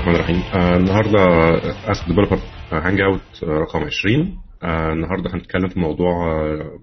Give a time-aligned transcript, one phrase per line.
[0.00, 0.42] الرحمن الرحيم.
[0.54, 1.18] آه النهارده
[1.92, 2.38] Ask Developer
[2.72, 6.78] Hangout رقم 20 آه النهارده هنتكلم في موضوع آه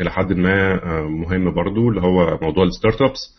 [0.00, 3.36] إلى حد ما آه مهم برضو اللي هو موضوع ال startups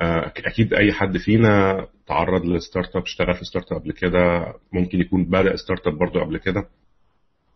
[0.00, 5.24] آه أكيد أي حد فينا تعرض ل startup اشتغل في startup قبل كده ممكن يكون
[5.24, 6.68] بدأ startup برضو قبل كده.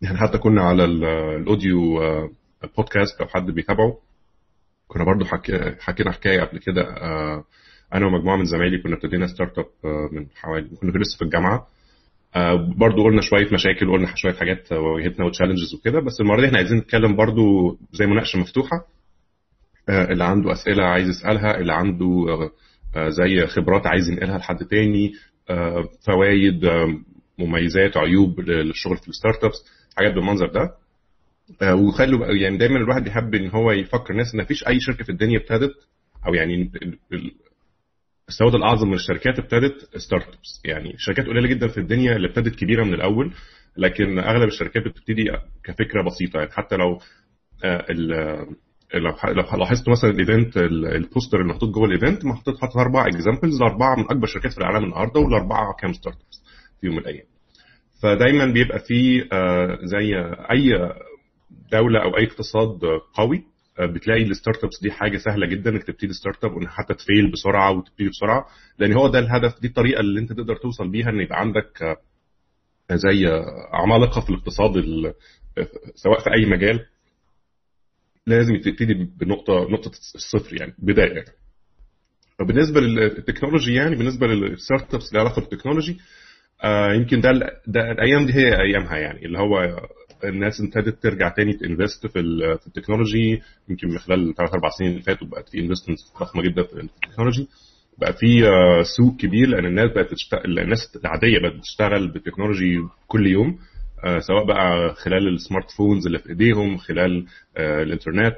[0.02, 2.30] يعني حتى كنا على ال audio آه
[2.76, 3.98] بودكاست لو حد بيتابعه.
[4.88, 7.44] كنا برضو حكي حكينا حكاية قبل كده آه
[7.94, 9.66] أنا ومجموعة من زمايلي كنا ابتدينا startup
[10.12, 11.66] من حوالي كنا لسه في الجامعة.
[12.78, 16.58] برضو قلنا شوية مشاكل وقلنا شوية حاجات واجهتنا و challenges وكده بس المرة دي إحنا
[16.58, 17.42] عايزين نتكلم برضو
[17.92, 18.86] زي مناقشة مفتوحة.
[19.88, 22.26] اللي عنده أسئلة عايز يسألها اللي عنده
[23.08, 25.12] زي خبرات عايز ينقلها لحد تاني
[26.06, 26.64] فوائد
[27.38, 29.64] مميزات عيوب للشغل في ال startups
[29.96, 30.74] حاجات بالمنظر ده.
[31.74, 35.38] وخلوا يعني دايما الواحد بيحب إن هو يفكر الناس إن مفيش أي شركة في الدنيا
[35.38, 35.74] ابتدت
[36.28, 36.70] أو يعني
[38.28, 42.84] السواد الأعظم من الشركات ابتدت startups يعني شركات قليلة جدا في الدنيا اللي ابتدت كبيرة
[42.84, 43.32] من الأول
[43.76, 45.24] لكن أغلب الشركات بتبتدي
[45.64, 46.38] كفكرة بسيطة.
[46.38, 46.98] يعني حتى لو
[48.94, 53.06] لو لاحظت مثلا ال event ال poster اللي محطوط جوه ال event محطوط حاطط أربع
[53.06, 56.42] examples لاربعه من أكبر شركات في العالم النهارده والأربعة كام startups
[56.80, 57.26] في يوم من الأيام.
[58.02, 59.20] فدايما بيبقى في
[59.82, 60.14] زي
[60.50, 60.92] أي
[61.72, 62.80] دولة أو أي اقتصاد
[63.14, 63.42] قوي
[63.80, 67.30] بتلاقي ال startups دي حاجة سهلة جدا إنك تبتدي start up وان حتى ت fail
[67.32, 68.46] بسرعة وتبتدي بسرعة
[68.78, 71.98] لأن هو ده الهدف دي الطريقة اللي أنت تقدر توصل بيها إن يبقى عندك
[72.92, 73.26] زي
[73.72, 74.72] عمالقة في الاقتصاد
[75.94, 76.86] سواء في أي مجال
[78.26, 81.28] لازم تبتدي بنقطة نقطة الصفر يعني بداية يعني.
[82.38, 85.98] فبالنسبة لل technology يعني بالنسبة لل startups اللي علاقة بال technology
[86.64, 87.30] آه يمكن ده
[87.66, 89.80] ده الأيام دي هي أيامها يعني اللي هو
[90.24, 92.20] الناس ابتدت ترجع تاني ت invest في
[92.60, 93.42] في ال technology.
[93.68, 96.86] يمكن من خلال الثلاث أربع سنين اللي فاتوا بقت في investment ضخمة جدا في ال
[96.86, 97.48] technology.
[97.98, 98.42] بقى في
[98.96, 103.58] سوق كبير لأن الناس بقت تشتغل الناس العادية بقت بتشتغل بال technology كل يوم
[104.18, 107.26] سواء بقى خلال ال smart phones اللي في إيديهم خلال
[107.58, 108.36] الإنترنت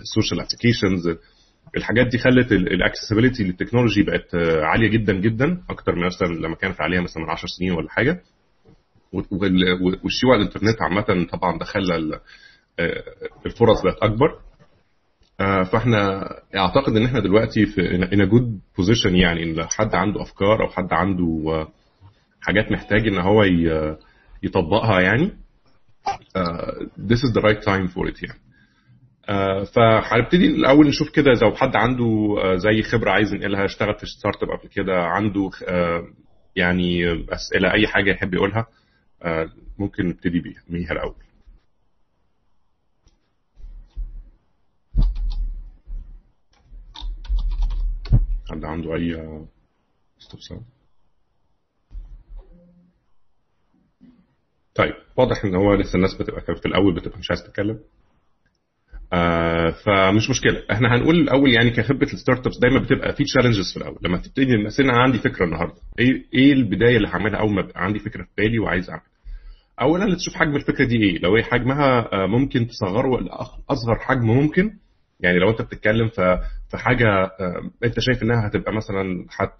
[0.00, 1.18] ال social applications
[1.76, 6.54] الحاجات دي خلت ال accessibility لل technology بقت عالية جدا جدا أكتر من مثلا لما
[6.54, 8.22] كانت عليها مثلا من 10 سنين ولا حاجة.
[10.04, 12.20] والشيوع الإنترنت عامة طبعا ده خلى
[13.46, 14.38] الفرص بقت أكبر.
[15.72, 20.68] فإحنا أعتقد إن إحنا دلوقتي في in good position يعني إن حد عنده أفكار أو
[20.68, 21.66] حد عنده
[22.40, 23.44] حاجات محتاج إن هو
[24.42, 25.30] يطبقها يعني.
[26.98, 28.40] this is the right time for it يعني.
[29.66, 34.68] فهنبتدي الأول نشوف كده لو حد عنده زي خبرة عايز ينقلها اشتغل في startup قبل
[34.68, 35.50] كده عنده
[36.56, 38.66] يعني أسئلة أي حاجة يحب يقولها.
[39.78, 41.14] ممكن نبتدي بيها الأول.
[48.50, 49.38] حد عنده أي
[50.20, 50.60] استفسار؟
[54.74, 57.80] طيب واضح إن هو لسه الناس بتبقى في الأول بتبقى مش عايز تتكلم.
[59.12, 60.62] آه فمش مشكلة.
[60.72, 63.98] إحنا هنقول الأول يعني كخبرة ال startups دايما بتبقى في challenges في الأول.
[64.02, 65.74] لما تبتدي مثلا أنا عندي فكرة النهارده.
[65.98, 69.02] إيه إيه البداية اللي هعملها أول ما عندي فكرة في بالي وعايز اعمل
[69.80, 71.18] اولا تشوف حجم الفكرة دي إيه.
[71.18, 74.70] لو هي حجمها ممكن تصغره لاصغر حجم ممكن.
[75.20, 77.30] يعني لو أنت بتتكلم في حاجة
[77.84, 79.52] أنت شايف إنها هتبقى مثلا حت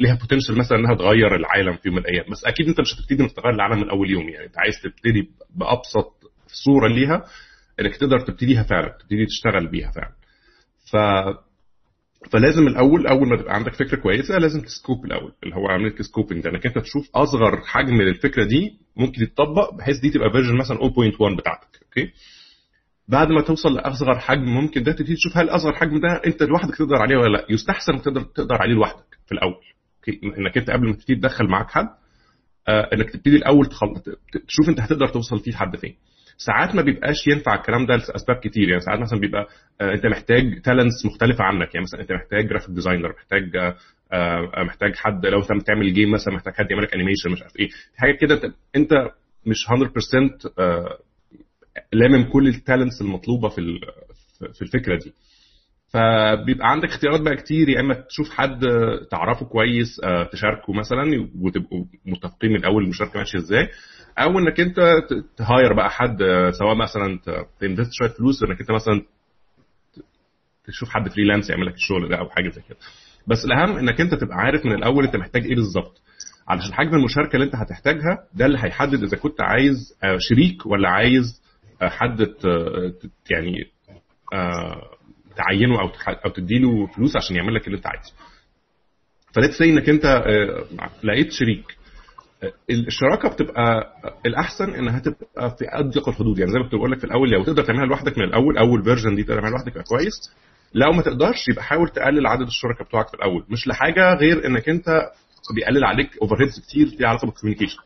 [0.00, 2.24] ليها potential مثلا إنها تغير العالم في يوم من الأيام.
[2.30, 4.28] بس أكيد أنت مش هتبتدي تغير العالم من أول يوم.
[4.28, 6.12] يعني أنت عايز تبتدي بأبسط
[6.64, 7.24] صورة ليها.
[7.80, 10.12] إنك تقدر تبتديها فعلا تبتدي تشتغل بيها فعلا.
[10.92, 10.96] ف
[12.32, 15.94] فلازم الأول أول ما تبقى عندك فكرة كويسة لازم ت scope الأول اللي هو عمليه
[16.00, 20.76] scoping انك أنت تشوف أصغر حجم للفكرة دي ممكن يتطبق بحيث دي تبقى version مثلا
[20.78, 22.12] 0.1 بتاعتك okay؟
[23.08, 26.76] بعد ما توصل لأصغر حجم ممكن ده تبتدي تشوف هل أصغر حجم ده أنت لوحدك
[26.76, 27.46] تقدر عليه ولا لأ.
[27.50, 29.54] يستحسن تقدر تقدر عليه لوحدك في الأول
[29.96, 31.88] okay؟ إنك أنت قبل ما تبتدي تدخل معاك حد
[32.68, 34.04] آه إنك تبتدي الأول تخلط
[34.48, 35.94] تشوف أنت هتقدر توصل فيه لحد فين.
[36.36, 38.68] ساعات ما بيبقاش ينفع الكلام ده لأسباب كتير.
[38.68, 39.46] يعني ساعات مثلا بيبقى
[39.80, 41.74] آه أنت محتاج talents مختلفة عنك.
[41.74, 43.76] يعني مثلا أنت محتاج graphic designer محتاج آه
[44.12, 47.56] آه محتاج حد لو أنت بتعمل game مثلا محتاج حد يعمل لك animation مش عارف
[47.60, 47.68] إيه.
[47.96, 48.90] حاجة كده أنت
[49.46, 50.98] مش 100% آه
[51.92, 53.78] لامم كل ال talents المطلوبة في
[54.54, 55.12] في الفكرة دي.
[55.88, 57.68] فبيبقى عندك اختيارات بقى كتير.
[57.68, 58.60] يا إما تشوف حد
[59.10, 60.00] تعرفه كويس
[60.32, 63.68] تشاركه مثلا وتبقوا متفقين من الأول المشاركه ماشيه إزاي.
[64.18, 64.76] أو إنك أنت
[65.36, 66.18] تهاير بقى حد
[66.58, 67.18] سواء مثلا
[67.60, 69.02] تنفست شوية فلوس إنك أنت مثلا
[70.64, 72.78] تشوف حد فريلانس يعمل لك الشغل ده أو حاجة زي كده.
[73.26, 76.02] بس الأهم إنك أنت تبقى عارف من الأول أنت محتاج إيه بالظبط.
[76.48, 79.76] علشان حجم المشاركة اللي أنت هتحتاجها ده اللي هيحدد إذا كنت عايز
[80.18, 81.42] شريك ولا عايز
[81.82, 82.20] حد
[83.30, 83.64] يعني
[85.36, 85.88] تعينه أو
[86.26, 88.12] أو تديله فلوس عشان يعمل لك اللي أنت عايزه.
[89.34, 90.64] ف let's say إنك أنت آه،
[91.02, 91.83] لقيت شريك آه،
[92.70, 93.92] الشراكة بتبقى
[94.26, 96.38] الأحسن إنها تبقى في أضيق الحدود.
[96.38, 98.84] يعني زي ما كنت بقول لك في الأول لو تقدر تعملها لوحدك من الأول أول
[98.84, 100.14] version دي تقدر تعملها لوحدك يبقى كويس.
[100.74, 103.44] لو ما تقدرش يبقى حاول تقلل عدد الشركاء بتوعك في الأول.
[103.48, 104.86] مش لحاجة غير إنك أنت
[105.56, 107.78] بيقلل عليك overheads كتير في علاقة بال communication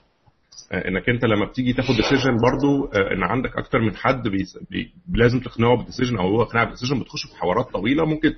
[0.73, 4.93] آه، إنك أنت لما بتيجي تاخد decision برضو آه، إن عندك أكتر من حد بي
[5.15, 8.33] لازم تقنعه بال decision أو هو يقنعك بال decision بتخش في حوارات طويلة ممكن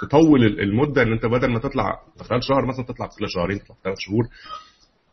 [0.00, 3.58] تطول المدة إن أنت بدل ما تطلع في خلال شهر مثلا تطلع في خلال شهرين
[3.58, 4.24] تطلع في ثلاث شهور.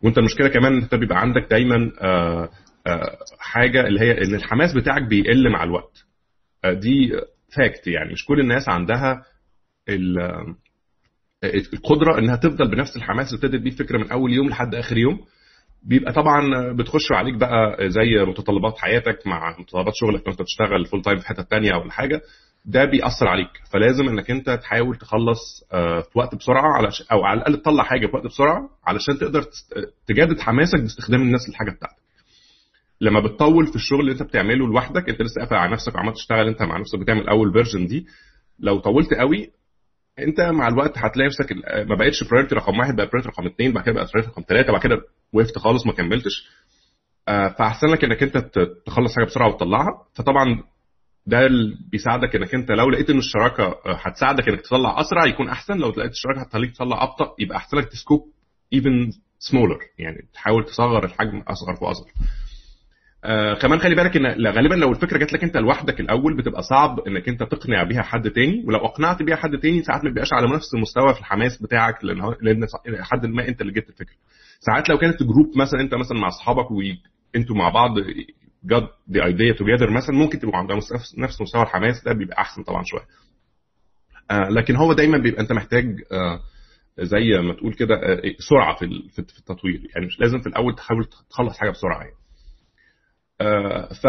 [0.04, 2.50] وانت المشكلة كمان ان انت بيبقى عندك دايما آه،
[3.40, 6.06] حاجة اللي هي إن الحماس بتاعك بيقل مع الوقت.
[6.66, 7.12] دي
[7.58, 8.14] fact يعني.
[8.14, 9.24] مش كل الناس عندها
[11.74, 15.20] القدرة إنها تفضل بنفس الحماس اللي ابتدت بيه الفكرة من أول يوم لحد آخر يوم.
[15.84, 21.18] بيبقى طبعا بتخش عليك بقى زي متطلبات حياتك مع متطلبات شغلك أنت بتشتغل full time
[21.18, 22.22] في حتة ثانية أو حاجة.
[22.66, 23.50] ده بيأثر عليك.
[23.72, 28.16] فلازم إنك أنت تحاول تخلص آه، في وقت بسرعة أو على الأقل تطلع حاجة في
[28.16, 29.46] وقت بسرعة علشان تقدر
[30.08, 31.96] تجدد حماسك باستخدام الناس للحاجة بتاعتك.
[33.02, 36.48] لما بتطول في الشغل اللي أنت بتعمله لوحدك أنت لسه قافل على نفسك وعمال تشتغل
[36.48, 38.06] أنت مع نفسك بتعمل أول version دي
[38.60, 39.52] لو طولت قوي
[40.20, 41.52] أنت مع الوقت هتلاقي نفسك
[41.90, 44.72] ما بقتش priority رقم واحد بقى priority رقم اثنين بعد كده بقى priority رقم ثلاثة
[44.72, 45.02] بعد كده
[45.34, 46.48] وقفت خالص ما كملتش.
[47.28, 48.38] آه، فأحسن لك إنك أنت
[48.86, 50.06] تخلص حاجة بسرعة وتطلعها.
[50.16, 50.64] فطبعا
[51.26, 55.50] ده اللي بيساعدك إنك أنت لو لقيت إن الشراكة آه، هتساعدك إنك تطلع أسرع يكون
[55.50, 58.26] أحسن لو لقيت الشراكة هتخليك تطلع أبطأ يبقى أحسن لك ت scope
[58.74, 59.10] even
[59.40, 62.12] smaller يعني تحاول تصغر الحجم أصغر واصغر
[63.24, 67.00] آه كمان خلي بالك إن غالبا لو الفكرة جات لك أنت لوحدك الأول بتبقى صعب
[67.00, 70.56] إنك أنت تقنع بيها حد تاني ولو أقنعت بيها حد تاني ساعات ما بيبقاش على
[70.56, 72.68] نفس المستوى في الحماس بتاعك لأن لأن
[73.02, 74.16] حد ما أنت اللي جبت الفكرة.
[74.60, 77.92] ساعات لو كانت group مثلا أنت مثلا مع أصحابك وانتوا مع بعض
[78.64, 80.80] got the idea together مثلا ممكن تبقوا عندهم
[81.18, 83.06] نفس مستوى الحماس ده بيبقى أحسن طبعا شوية.
[84.32, 86.40] آه لكن هو دايما بيبقى أنت محتاج آه
[87.00, 88.86] زي ما تقول كده آه سرعة في
[89.16, 89.82] في التطوير.
[89.96, 92.16] يعني مش لازم في الأول تحاول تخلص حاجة بسرعة يعني.
[94.04, 94.08] ف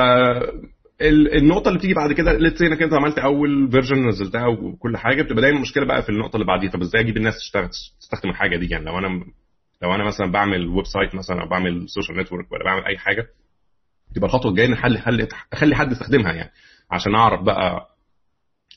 [1.36, 5.42] النقطة اللي بتيجي بعد كده let's إنك أنت عملت أول version نزلتها وكل حاجة بتبقى
[5.42, 6.70] دايما المشكلة بقى في النقطة اللي بعديها.
[6.70, 7.68] طب إزاي أجيب الناس تشتغل
[8.00, 9.24] تستخدم الحاجة دي يعني؟ لو أنا
[9.82, 13.26] لو أنا مثلا بعمل website مثلا أو بعمل social network ولا بعمل أي حاجة
[14.14, 16.50] تبقى الخطوة الجاية إن حل أخلي حد يستخدمها يعني
[16.90, 17.88] عشان أعرف بقى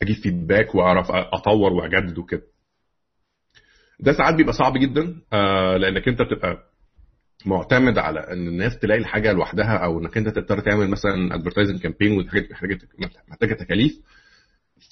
[0.01, 2.41] أجيب feedback وأعرف أطور وأجدد وكده.
[3.99, 6.57] ده ساعات بيبقى صعب جدا آه لأنك أنت بتبقى
[7.45, 12.17] معتمد على إن الناس تلاقي الحاجة لوحدها أو إنك أنت تقدر تعمل مثلا advertising campaign
[12.17, 12.47] والحاجات
[13.29, 13.93] محتاجة تكاليف.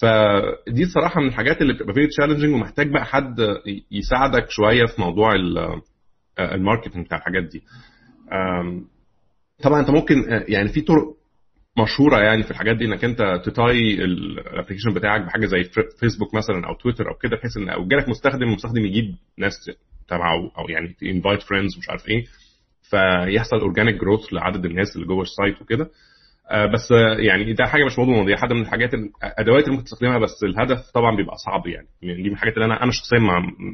[0.00, 3.36] فدي الصراحة من الحاجات اللي بتبقى very challenging ومحتاج بقى حد
[3.90, 5.32] يساعدك شوية في موضوع
[6.38, 7.62] ال marketing بتاع الحاجات دي.
[9.62, 11.14] طبعا أنت ممكن يعني في طرق
[11.82, 15.64] مشهورة يعني في الحاجات دي إنك أنت ت tie ال application بتاعك بحاجة زي
[16.00, 19.70] فيسبوك مثلا أو تويتر أو كده بحيث إن أو جالك مستخدم المستخدم يجيب ناس
[20.08, 22.24] تبعه أو يعني invite friends مش عارف إيه
[22.90, 25.90] فيحصل organic growth لعدد الناس اللي جوه ال site وكده.
[26.50, 30.18] آه، بس يعني ده حاجة مش موضوع دي حاجة من الحاجات الادوات اللي ممكن تستخدمها
[30.18, 33.18] بس الهدف طبعا بيبقى صعب يعني, يعني دي من الحاجات اللي أنا أنا شخصيا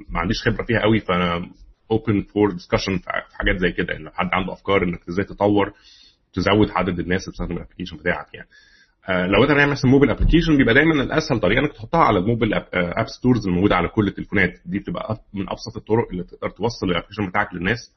[0.08, 1.50] ما عنديش خبرة فيها قوي فأنا
[1.90, 5.72] open for discussion في حاجات زي كده إن حد عنده أفكار إنك إزاي تطور
[6.32, 8.48] تزود عدد الناس اللي بتستخدم ال application بتاعك يعني.
[9.08, 12.23] آه، لو انت هتعمل مثلا mobile application بيبقى دايما الأسهل طريقة إنك تحطها على ال
[12.23, 14.52] mobile app stores الموجودة على كل التليفونات.
[14.66, 17.94] دي بتبقى من أبسط الطرق اللي تقدر توصل ال application بتاعك للناس.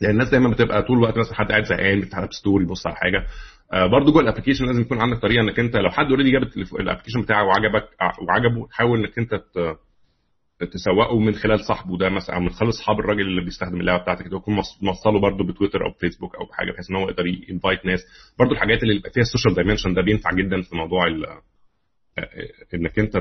[0.00, 2.96] لأن الناس دايما بتبقى طول الوقت مثلا حد قاعد زهقان بيفتح app store يبص على
[2.96, 3.26] حاجة.
[3.72, 6.42] آه برضه جوه ال application لازم يكون عندك طريقة إنك أنت لو حد already جاب
[6.80, 7.88] ال application بتاعه وعجبك
[8.28, 9.34] وعجبه تحاول إنك أنت
[10.64, 14.26] تسوقه من خلال صاحبه ده مثلا أو من خلال أصحاب الراجل اللي بيستخدم اللعبة بتاعتك
[14.26, 18.00] يكون موصله برده بتويتر أو بفيسبوك أو بحاجه بحيث إن هو يقدر ي invite ناس.
[18.38, 21.42] برده الحاجات اللي فيها ال social dimension ده بينفع جدا في موضوع آه،
[22.74, 23.12] إنك أنت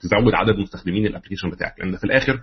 [0.00, 1.74] تزود عدد مستخدمين ال application بتاعك.
[1.80, 2.40] لأن في الآخر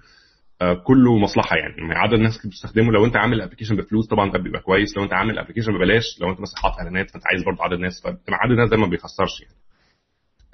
[0.61, 1.75] آه، كله مصلحة يعني.
[1.95, 4.97] عدد الناس بتستخدمه لو أنت عامل application بفلوس طبعا ده بيبقى كويس.
[4.97, 8.01] لو أنت عامل application ببلاش لو أنت مثلا حاطط إعلانات فأنت عايز برضه عدد ناس
[8.03, 9.64] فعدد الناس ده ما بيخسرش يعني.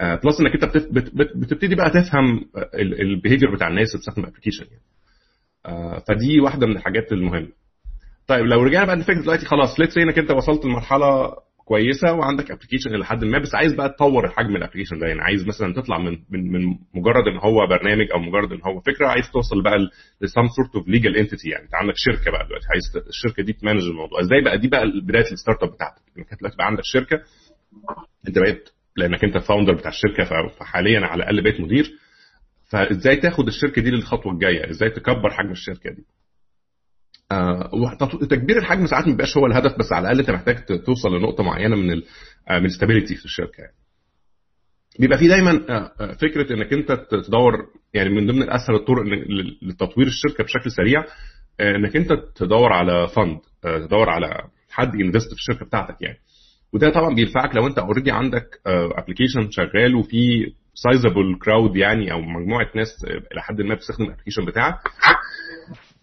[0.02, 0.78] plus آه، إنك أنت
[1.36, 2.46] بتبتدي بقى تفهم
[2.80, 4.84] ال behavior بتاع الناس اللي بتستخدم ال application يعني.
[5.66, 7.48] آه، فدي واحدة من الحاجات المهمة.
[8.28, 11.32] طيب لو رجعنا بقى لفكرة دلوقتي خلاص let's إنك أنت وصلت لمرحلة
[11.66, 15.22] كويسة وعندك application إلى حد ما بس عايز بقى تطور حجم ال application ده يعني.
[15.22, 16.62] عايز مثلا تطلع من من من
[16.96, 19.78] مجرد إن هو برنامج أو مجرد إن هو فكرة عايز توصل بقى
[20.22, 21.64] ل some sort of legal entity يعني.
[21.66, 24.22] أنت عندك شركة بقى دلوقتي عايز الشركة دي ت manage الموضوع.
[24.22, 26.02] إزاي بقى؟ دي بقى بداية ال startup بتاعتك.
[26.18, 27.22] إنك دلوقتي بقى عندك شركة
[28.28, 31.92] أنت بقيت لأنك أنت founder بتاع الشركة فحاليا على الأقل بقيت مدير.
[32.70, 36.04] فإزاي تاخد الشركة دي للخطوة الجاية؟ إزاي تكبر حجم الشركة دي؟
[37.32, 37.98] آه
[38.30, 41.76] تكبير الحجم ساعات ما بيبقاش هو الهدف بس على الأقل أنت محتاج توصل لنقطة معينة
[41.76, 42.04] من ال
[42.50, 43.74] آه، من ال stability في الشركة يعني.
[45.00, 45.60] بيبقى في دايما
[46.22, 49.04] فكرة إنك أنت تدور يعني من ضمن أسهل الطرق
[49.62, 51.06] لتطوير الشركة بشكل سريع
[51.62, 56.18] إنك أنت تدور على fund تدور على حد ي invest في الشركة بتاعتك يعني.
[56.74, 62.68] وده طبعا بينفعك لو انت already عندك application شغال وفي sizable crowd يعني أو مجموعة
[62.76, 64.76] ناس إلى حد ما بتستخدم ال application بتاعك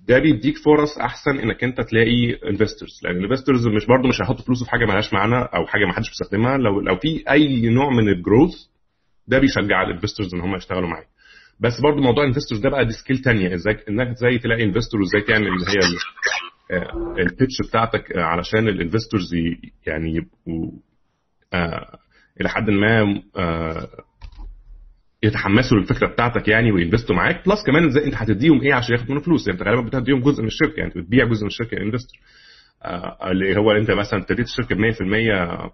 [0.08, 4.44] ده بيديك فرص أحسن إنك أنت تلاقي investors لأن ال investors مش برضه مش هيحطوا
[4.44, 6.56] فلوسه في حاجة مالهاش معنى أو حاجة ما حدش بيستخدمها.
[6.58, 8.52] لو لو في أي نوع من ال growth
[9.26, 11.06] ده بيشجع ال investors إن هم يشتغلوا معاك.
[11.60, 15.00] بس برضه موضوع ال investors ده بقى دي skill ثانية إزاي إنك إزاي تلاقي investor
[15.00, 15.78] وإزاي تعمل اللي هي
[17.18, 19.35] ال pitch بتاعتك علشان ال investors
[19.87, 20.70] يعني يبقوا
[21.52, 21.98] آه
[22.40, 23.88] إلى حد ما آه
[25.22, 27.48] يتحمسوا للفكرة بتاعتك يعني وي invest وا معاك.
[27.49, 30.40] plus كمان إزاي أنت هتديهم إيه عشان ياخدوا منه فلوس؟ يعني أنت غالبا بتديهم جزء
[30.42, 32.18] من الشركة يعني بتبيع جزء من الشركة لل investor
[32.82, 35.70] آه اللي هو أنت مثلا ابتديت الشركة ب 100%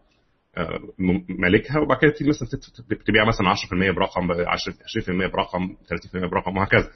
[1.28, 2.48] مالكها وبعد كده تيجي مثلا
[3.06, 5.76] تبيع مثلا 10% برقم 20% برقم
[6.26, 6.90] 30% برقم وهكذا.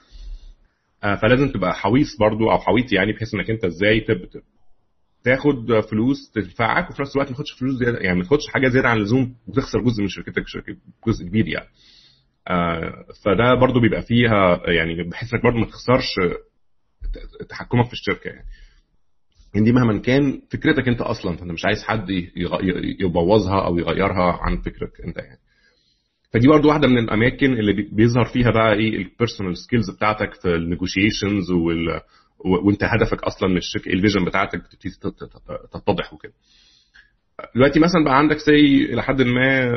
[1.03, 4.07] فلازم تبقى حويص برضو أو حويط يعني بحيث إنك أنت إزاي
[5.25, 8.89] تاخد فلوس تنفعك وفي نفس الوقت ما تاخدش فلوس زيادة يعني ما تاخدش حاجة زيادة
[8.89, 10.77] عن اللزوم وتخسر جزء من شركتك شركة
[11.07, 11.69] جزء كبير يعني.
[13.25, 16.15] فده برضو بيبقى فيها يعني بحيث إنك برضو ما تخسرش
[17.49, 18.45] تحكمك في الشركة يعني.
[19.55, 22.07] يعني دي مهما كان فكرتك أنت أصلا فأنت مش عايز حد
[23.01, 25.39] يبوظها أو يغيرها عن فكرك أنت يعني.
[26.33, 30.55] فدي برضو واحدة من الأماكن اللي بيظهر فيها بقى إيه ال personal skills بتاعتك في
[30.55, 32.01] ال negotiations وال...
[32.65, 34.91] وأنت هدفك أصلا من الشركة ال vision بتاعتك تبتدي
[35.73, 36.33] تتضح وكده.
[37.55, 38.61] دلوقتي مثلا بقى عندك زي
[38.93, 39.73] إلى حد ما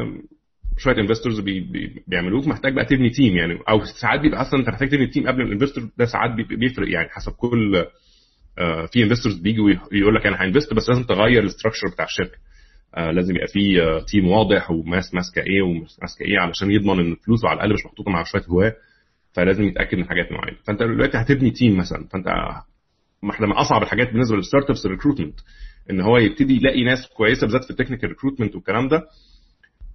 [0.77, 3.60] شوية investors بي بي بيعملوك محتاج بقى تبني team يعني.
[3.70, 7.10] أو ساعات بيبقى أصلا أنت محتاج تبني team قبل ال investor ده ساعات بيفرق يعني
[7.10, 7.86] حسب كل
[8.58, 12.05] آه في investors بيجوا يقول لك أنا ه invest بس لازم تغير ال structure بتاع
[12.05, 12.38] الشركة.
[12.98, 17.48] لازم يبقى في آه team واضح وماس ماسكة إيه وماسكه إيه علشان يضمن إن فلوسه
[17.50, 18.74] على الأقل مش محطوطة مع شوية هواة
[19.33, 20.57] فلازم يتأكد من حاجات معينة.
[20.67, 22.27] فأنت دلوقتي هتبني team مثلا فأنت
[23.24, 25.39] واحدة من أصعب الحاجات بالنسبة لل startups ال recruitment
[25.91, 29.03] إن هو يبتدي يلاقي ناس كويسة بالذات في ال technical recruitment والكلام ده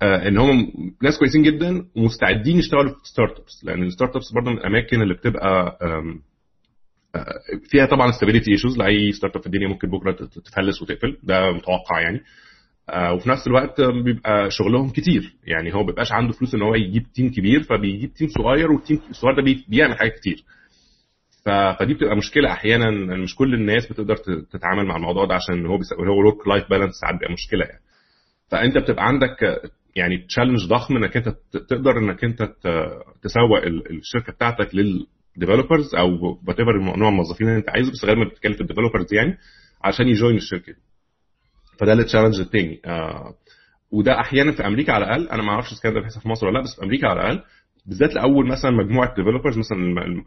[0.02, 0.72] آه إن هم
[1.02, 5.78] ناس كويسين جدا ومستعدين يشتغلوا في startups لأن ال startups برضه من الأماكن اللي بتبقى
[7.70, 10.12] فيها طبعا stability issues لأي startup في الدنيا ممكن بكرة
[10.44, 12.20] تفلس وتقفل ده متوقع يعني.
[13.14, 15.32] وفي نفس الوقت بيبقى شغلهم كتير.
[15.44, 19.00] يعني هو بيبقاش عنده فلوس إن هو يجيب team كبير فبيجيب team صغير وال team
[19.10, 20.44] الصغير ده بيعمل حاجات كتير.
[21.44, 22.90] فدي بتبقى مشكلة أحيانا.
[23.16, 24.16] مش كل الناس بتقدر
[24.52, 25.74] تتعامل مع الموضوع ده عشان هو
[26.06, 27.80] هو work life balance ساعات بيبقى مشكلة يعني.
[28.50, 29.60] فأنت بتبقى عندك
[29.96, 32.42] يعني challenge ضخم إنك أنت تقدر إنك أنت
[33.22, 38.52] تسوق الشركة بتاعتك لل developers أو whatever نوع الموظفين اللي أنت عايزه بس غالبا بتتكلم
[38.54, 39.38] في ال developers يعني
[39.84, 40.78] عشان ي join الشركة دي.
[41.80, 43.34] فده ال challenge الثاني آه
[43.92, 46.46] وده أحيانا في أمريكا على الأقل أنا ما أعرفش إذا كان ده بيحصل في مصر
[46.46, 47.42] ولا لأ بس في أمريكا على الأقل
[47.86, 49.78] بالذات لأول مثلا مجموعة developers مثلا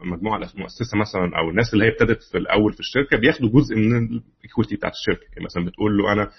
[0.02, 3.96] المجموعة المؤسسه مثلا أو الناس اللي هي ابتدت في الأول في الشركة بياخدوا جزء من
[3.96, 5.26] ال equity بتاعت الشركة.
[5.32, 6.30] يعني مثلا بتقول له أنا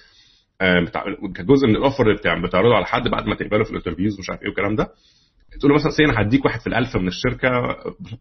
[1.35, 4.29] كجزء من ال offer اللي بتعرضه على حد بعد ما تقبله في ال interviews ومش
[4.29, 4.87] عارف إيه والكلام ده.
[5.59, 7.49] تقول له مثلا سي أنا هديك واحد في الألف من الشركة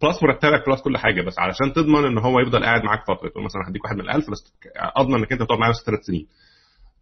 [0.03, 3.29] plus مرتبك plus كل حاجة بس علشان تضمن إن هو يفضل قاعد معاك فترة.
[3.29, 4.53] تقول مثلا هديك واحد من الألف بس
[4.97, 6.27] أضمن إنك أنت تقعد معايا ثلاث سنين.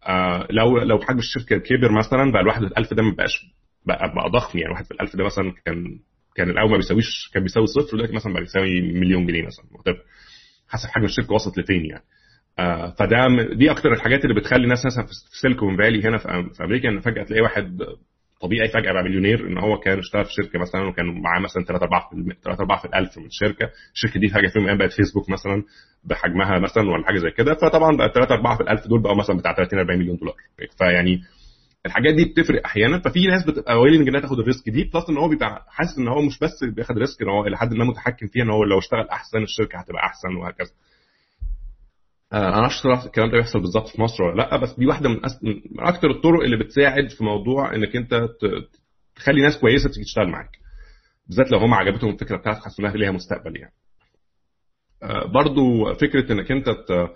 [0.07, 3.45] آه لو لو حجم الشركة كبر مثلا بقى الواحد في الألف ده ما بقاش
[3.85, 4.71] بقى, بقى ضخم يعني.
[4.71, 5.99] واحد في الألف ده مثلا كان
[6.35, 9.65] كان الأول ما بيساويش كان بيساوي صفر دلوقتي مثلا بقى بيساوي مليون جنيه مثلا.
[10.69, 12.03] حسب حجم الشركة وصلت لفين يعني.
[12.59, 16.89] آه فده دي أكتر الحاجات اللي بتخلي ناس مثلا في سيليكون فالي هنا في أمريكا
[16.89, 17.77] إن فجأة تلاقي واحد
[18.41, 21.83] طبيعي فجأة بقى مليونير إن هو كان اشتغل في شركة مثلا وكان معاه مثلا 3
[21.83, 23.69] 4 في 3 4 في الألف من الشركة.
[23.93, 25.63] الشركة دي فجأة في يوم بقت فيسبوك مثلا
[26.03, 27.53] بحجمها مثلا ولا حاجة زي كده.
[27.53, 30.35] فطبعا بقى 3 4 في الألف دول بقوا مثلا بتاع 30 40 مليون دولار.
[30.77, 31.21] فيعني
[31.85, 32.99] الحاجات دي بتفرق أحيانا.
[32.99, 34.83] ففي ناس بتبقى willing انها تاخد ال risk دي.
[34.83, 37.73] plus إن هو بيبقى حاسس إن هو مش بس بياخد risk إن هو إلى حد
[37.73, 40.71] ما متحكم فيها إن هو لو اشتغل أحسن الشركة هتبقى أحسن وهكذا.
[42.33, 45.25] أنا ما أعرفش الكلام ده بيحصل بالظبط في مصر ولا لأ بس دي واحدة من,
[45.25, 45.43] أس...
[45.43, 48.27] من أكتر الطرق اللي بتساعد في موضوع إنك أنت
[49.15, 50.49] تخلي ناس كويسة تيجي تشتغل معاك.
[51.27, 53.73] بالذات لو هم عجبتهم الفكرة بتاعتك حاسس إنها ليها مستقبل يعني.
[55.33, 57.09] برضو فكرة إنك أنت ت...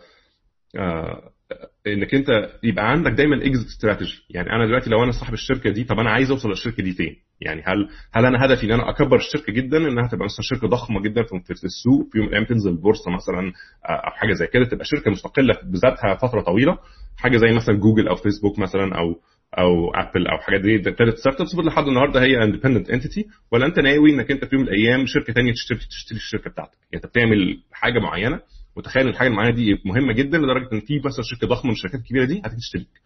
[1.87, 5.83] إنك أنت يبقى عندك دايما اكزيت استراتيجي يعني أنا دلوقتي لو أنا صاحب الشركة دي
[5.83, 9.17] طب أنا عايز أوصل للشركة دي فين؟ يعني هل هل أنا هدفي إن أنا أكبر
[9.17, 12.69] الشركة جدا إنها تبقى مثلا شركة ضخمة جدا في السوق في يوم من الأيام تنزل
[12.69, 13.51] البورصه مثلا
[13.85, 16.77] أو حاجة زي كده تبقى شركة مستقلة بذاتها فترة طويلة
[17.17, 19.15] حاجة زي مثلا جوجل أو فيسبوك مثلا أو
[19.57, 24.11] أو أبل أو حاجات دي ابتدت startups لحد النهارده هي independent entity ولا أنت ناوي
[24.11, 27.57] إنك أنت في يوم من الأيام شركة ثانية تشتري تشتري الشركة بتاعتك؟ يعني أنت بتعمل
[27.71, 28.39] حاجة معينة
[28.75, 32.25] وتخيل الحاجة المعينة دي مهمة جدا لدرجة إن في بس شركة ضخمة من الشركات الكبيرة
[32.25, 33.02] دي هتيجي تشتريك.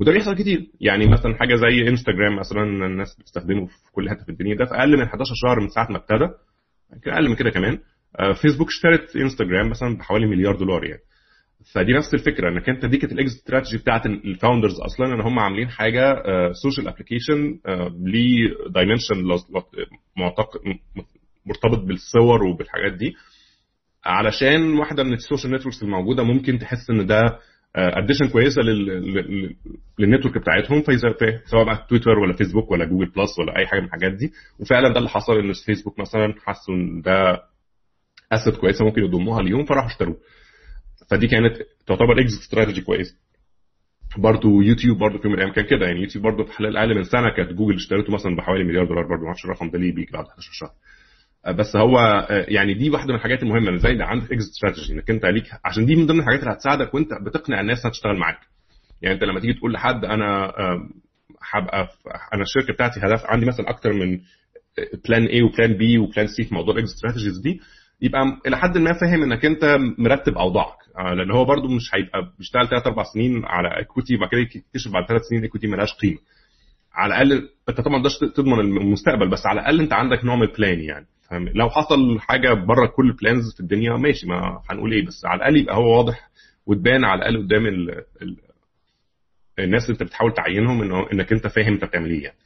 [0.00, 0.66] وده بيحصل كتير.
[0.80, 4.74] يعني مثلا حاجة زي انستجرام مثلا الناس بتستخدمه في كل حتة في الدنيا ده في
[4.74, 6.28] أقل من 11 شهر من ساعة ما ابتدى.
[7.06, 7.78] أقل من كده كمان.
[8.18, 11.00] آه، فيسبوك اشترت انستجرام مثلا بحوالي مليار دولار يعني.
[11.74, 15.38] فدي نفس الفكرة إنك أنت دي كانت الاكزit استراتيجي بتاعت ال founders أصلا إن هم
[15.38, 16.22] عاملين حاجة
[16.62, 17.58] social application
[18.04, 19.24] ليه dimension
[21.46, 23.14] مرتبط بالصور وبالحاجات دي.
[24.04, 27.38] علشان واحدة من ال social networks الموجودة ممكن تحس إن ده
[27.76, 28.62] addition كويسة
[29.98, 30.82] لل network بتاعتهم
[31.46, 34.32] سواء بقى تويتر ولا فيسبوك ولا جوجل بلس ولا أي حاجة من الحاجات دي.
[34.58, 37.42] وفعلا ده اللي حصل إن فيسبوك مثلا حسوا إن ده
[38.32, 40.16] asset كويسة ممكن يضموها ليهم فراحوا اشتروه.
[41.10, 43.16] فدي كانت تعتبر exit strategy كويس
[44.18, 46.94] برضه يوتيوب برضه في يوم من الأيام كان كده يعني يوتيوب برضه في خلال أقل
[46.96, 49.94] من سنة كانت جوجل اشترته مثلا بحوالي مليار دولار برضه ما أعرفش الرقم ده ليه
[49.94, 50.70] بيجي بعد 11 شهر.
[51.48, 55.26] بس هو يعني دي واحدة من الحاجات المهمة زي اللي عندك exit strategy إنك أنت
[55.26, 58.38] ليك عشان دي من ضمن الحاجات اللي هتساعدك وأنت بتقنع الناس إنها تشتغل معاك.
[59.02, 60.52] يعني أنت لما تيجي تقول لحد أنا
[61.52, 61.88] هبقى
[62.34, 64.20] أنا الشركة بتاعتي هدف عندي مثلا أكتر من
[65.08, 67.60] plan A و plan B و plan C في موضوع ال exit strategies دي
[68.02, 70.76] يبقى إلى حد ما فاهم إنك أنت مرتب أوضاعك.
[70.98, 75.06] لأن هو برده مش هيبقى بيشتغل ثلاث أربع سنين على equity وبعد كده يكتشف بعد
[75.08, 76.18] ثلاث سنين equity مالهاش قيمة.
[76.94, 80.50] على الأقل أنت طبعا ما تضمن المستقبل بس على الأقل أنت عندك نوع من ال
[80.50, 81.06] plan يعني.
[81.30, 85.24] فاهم؟ لو حصل حاجة بره كل ال plans في الدنيا ماشي ما هنقول إيه بس
[85.24, 86.30] على الأقل يبقى هو واضح
[86.66, 87.90] وتبان على الأقل قدام ال
[88.22, 88.36] ال
[89.58, 92.36] الناس اللي أنت بتحاول تعينهم إنه إنك أنت فاهم أنت بتعمل إيه يعني.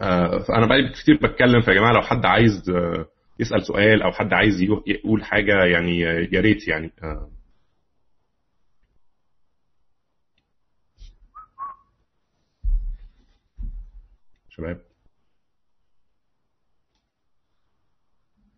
[0.00, 3.06] آه فأنا بقالي كتير بتكلم فيا جماعة لو حد عايز آه
[3.40, 6.00] يسأل سؤال أو حد عايز يقول حاجة يعني
[6.32, 6.90] يا ريت يعني.
[7.02, 7.30] آه.
[14.48, 14.80] شباب.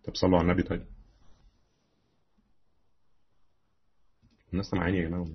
[0.06, 0.86] طب صلوا على النبي طيب.
[4.52, 5.26] الناس سامعاني يا جماعة؟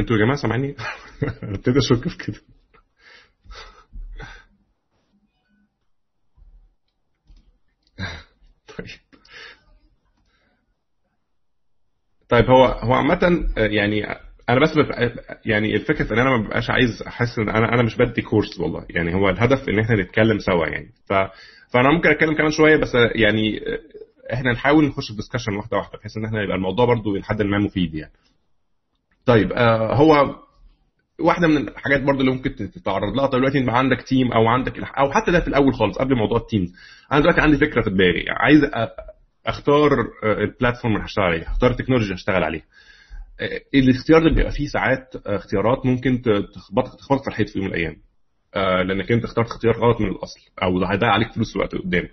[0.00, 0.76] أنتوا يا جماعة سامعيني؟
[1.42, 2.40] ابتدي أشك في كده.
[8.78, 9.00] طيب.
[12.28, 14.70] طيب هو هو عامة يعني أنا بس
[15.44, 18.84] يعني الفكرة إن أنا ما ببقاش عايز أحس إن أنا أنا مش بدي course والله.
[18.90, 20.90] يعني هو الهدف إن إحنا نتكلم سوا يعني.
[21.06, 21.12] ف
[21.72, 23.60] فأنا ممكن أتكلم كمان شوية بس يعني
[24.32, 27.58] إحنا نحاول نخش في discussion واحدة واحدة بحيث إن إحنا يبقى الموضوع برضو لحد ما
[27.58, 28.12] مفيد يعني.
[29.26, 30.36] طيب آه هو
[31.20, 33.30] واحدة من الحاجات برضو اللي ممكن تتعرض لها.
[33.30, 36.45] دلوقتي يبقى عندك team أو عندك أو حتى ده في الأول خالص قبل موضوع ال
[36.45, 36.72] team
[37.12, 38.24] أنا دلوقتي عندي فكرة في دماغي.
[38.28, 38.60] عايز
[39.46, 39.92] أختار
[40.24, 42.64] البلاتفورم اللي هشتغل عليها أختار التكنولوجيا اللي هشتغل عليها.
[43.74, 46.22] الاختيار ده بيبقى فيه ساعات اختيارات ممكن
[46.54, 47.96] تخبطك تخبطك في الحيط في يوم من الأيام.
[48.88, 52.08] لأنك أنت اخترت اختيار غلط من الأصل أو هيضيع عليك فلوس الوقت قدام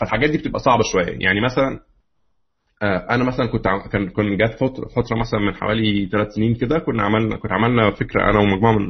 [0.00, 1.16] فالحاجات دي بتبقى صعبة شوية.
[1.20, 1.80] يعني مثلا
[2.82, 7.36] أنا مثلا كنت كان كان جات فترة مثلا من حوالي ثلاث سنين كده كنا عملنا
[7.36, 8.86] كنت عملنا فكرة أنا ومجموعة من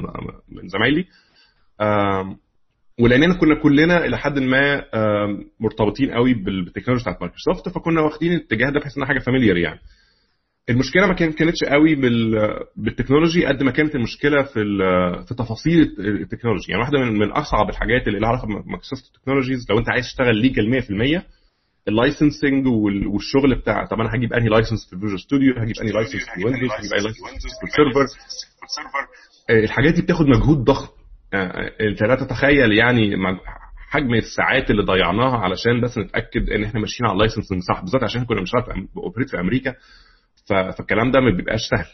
[0.48, 1.04] من زمايلي.
[3.00, 4.84] ولأننا كنا كلنا إلى حد ما
[5.60, 9.80] مرتبطين قوي بالتكنولوجيا بتاعت مايكروسوفت فكنا واخدين الاتجاه ده بحيث إنها حاجة familiar يعني.
[10.70, 11.94] المشكلة ما كانتش قوي
[12.76, 14.64] بال technology قد ما كانت المشكلة في
[15.28, 16.66] في تفاصيل التكنولوجي.
[16.72, 20.36] يعني واحدة من من أصعب الحاجات اللي لها علاقة بمايكروسوفت technologies لو أنت عايز تشتغل
[20.36, 20.82] legal
[21.18, 21.22] 100%
[21.88, 22.66] ال licensing
[23.06, 26.70] والشغل بتاع طب أنا هجيب أنهي license في الفيجوال ستوديو هجيب أنهي license في ويندوز
[26.70, 27.16] هجيب أنهي license
[27.60, 28.06] في ال server
[29.50, 30.88] الحاجات دي بتاخد مجهود ضخم.
[31.80, 33.16] انت لا تتخيل يعني
[33.90, 38.02] حجم الساعات اللي ضيعناها علشان بس نتأكد إن إحنا ماشيين على ال licensing صح بالذات
[38.02, 39.74] عشان كنا بنشتغل operate في أمريكا.
[40.50, 41.86] فالكلام ده ما بيبقاش سهل.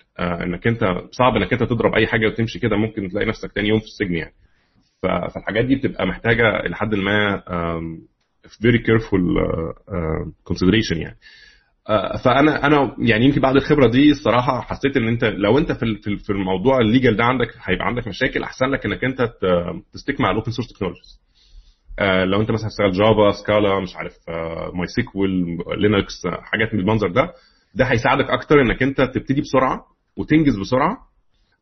[0.42, 3.78] انك انت صعب انك انت تضرب اي حاجة وتمشي كده ممكن تلاقي نفسك تاني يوم
[3.78, 4.32] في السجن يعني.
[5.02, 7.42] فالحاجات دي بتبقى محتاجة لحد ما
[8.46, 9.22] very careful
[10.52, 11.16] consideration يعني.
[12.24, 16.30] فأنا أنا يعني يمكن بعد الخبرة دي الصراحة حسيت إن أنت لو أنت في في
[16.30, 19.32] الموضوع ال legal ده عندك هيبقى عندك مشاكل أحسن لك إنك أنت
[19.92, 21.20] ت stick مع ال open source technologies
[22.32, 24.12] لو أنت مثلا هتشتغل جافا سكالا مش عارف
[24.74, 27.32] ماي سيكوال لينكس حاجات من المنظر ده
[27.76, 29.86] ده هيساعدك أكتر إنك أنت تبتدي بسرعة
[30.16, 30.98] وتنجز بسرعة.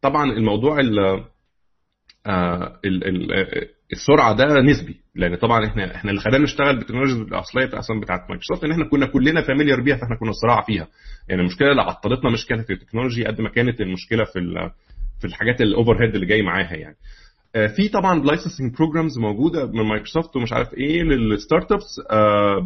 [0.03, 0.99] طبعا الموضوع ال
[2.85, 3.33] ال
[3.93, 8.65] السرعة ده نسبي لأن طبعا إحنا إحنا اللي خلانا نشتغل بالتكنولوجيا الأصلية أصلا بتاعت مايكروسوفت
[8.65, 10.89] إن إحنا كنا كلنا familiar بيها فإحنا كنا سراع فيها.
[11.29, 14.71] يعني المشكلة اللي عطلتنا مش كانت في ال technology قد ما كانت المشكلة في
[15.21, 16.97] في الحاجات ال overhead اللي جاي معاها يعني.
[17.77, 22.01] في طبعا licensing programs موجودة من مايكروسوفت ومش عارف إيه لل startups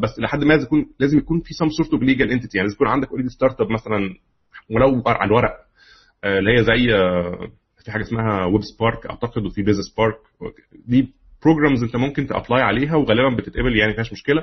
[0.03, 2.89] بس لحد ما يكون لازم يكون في some sort of legal entity يعني لازم يكون
[2.89, 4.15] عندك already startup مثلا
[4.71, 5.55] ولو على الورق
[6.25, 6.87] اللي هي زي
[7.85, 10.17] في حاجة اسمها ويب سبارك أعتقد وفي بيز سبارك
[10.87, 11.09] دي
[11.45, 14.43] programs أنت ممكن ت apply عليها وغالبا بتتقبل يعني مفيهاش مشكلة.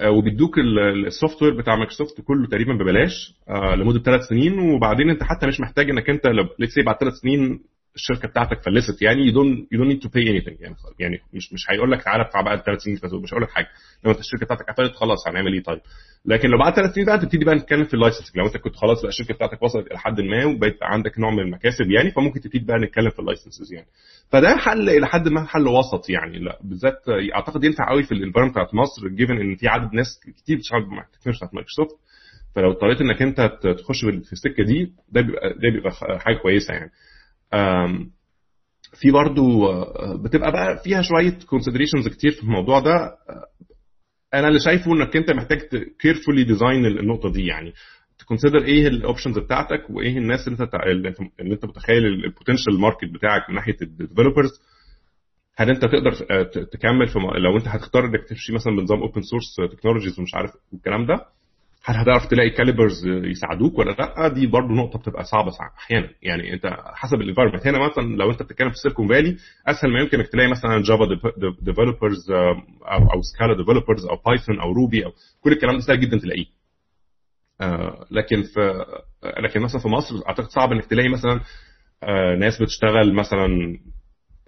[0.00, 0.58] آه، وبيدوك
[1.06, 4.58] ال software بتاع مايكروسوفت كله تقريبا ببلاش آه، لمدة ثلاث سنين.
[4.58, 6.22] وبعدين أنت حتى مش محتاج إنك أنت
[6.74, 7.60] say بعد ثلاث سنين
[7.98, 11.52] الشركة بتاعتك فلست يعني you don't you don't need to pay any يعني يعني مش
[11.52, 13.68] مش هيقول لك تعالى ادفع بعد ثلاث سنين مش هيقول لك حاجة.
[14.04, 15.80] لو انت الشركة بتاعتك قفلت خلاص هنعمل إيه طيب؟
[16.24, 18.76] لكن لو بعد ثلاث سنين بقى تبتدي بقى نتكلم في ال license لو انت كنت
[18.76, 22.40] خلاص بقى الشركة بتاعتك وصلت إلى حد ما وبقيت عندك نوع من المكاسب يعني فممكن
[22.40, 23.86] تبتدي بقى نتكلم في ال licenses يعني.
[24.30, 26.38] فده حل إلى حد ما حل وسط يعني.
[26.38, 26.98] لا بالذات
[27.34, 30.80] أعتقد ينفع قوي في ال environment بتاعت مصر given إن في عدد ناس كتير بتشتغل
[30.86, 31.96] مع التكنولوجيا بتاعت مايكروسوفت.
[32.54, 33.40] فلو اضطريت إنك أنت
[33.78, 36.90] تخش في السكة دي ده بيبقى ده بيبقى حاجة كويسة يعني.
[39.00, 39.72] في برضو
[40.22, 43.16] بتبقى بقى فيها شوية considerations كتير في الموضوع ده.
[44.34, 45.58] أنا اللي شايفه إنك أنت محتاج
[46.00, 47.72] carefully design النقطة دي يعني.
[48.18, 50.74] ت consider إيه ال options بتاعتك وإيه الناس اللي أنت
[51.40, 54.50] اللي أنت متخيل ال potential market بتاعك من ناحية ال developers
[55.56, 56.12] هل أنت تقدر
[56.64, 61.06] تكمل في لو أنت هتختار إنك تمشي مثلا بنظام open source technologies ومش عارف الكلام
[61.06, 61.26] ده.
[61.88, 66.76] هل هتعرف تلاقي calibers يساعدوك ولا لا؟ دي برضو نقطة بتبقى صعبة أحيانا يعني أنت
[66.94, 70.28] حسب ال environment هنا مثلا لو أنت بتتكلم في Silicon Valley أسهل ما يمكن إنك
[70.28, 71.04] تلاقي مثلا Java
[71.62, 76.18] developers أو أو Scala developers أو Python أو Ruby أو كل الكلام ده سهل جدا
[76.18, 76.46] تلاقيه.
[77.60, 78.84] آه، لكن في
[79.44, 81.40] لكن مثلا في مصر أعتقد صعب إنك تلاقي مثلا
[82.02, 83.78] آه، ناس بتشتغل مثلا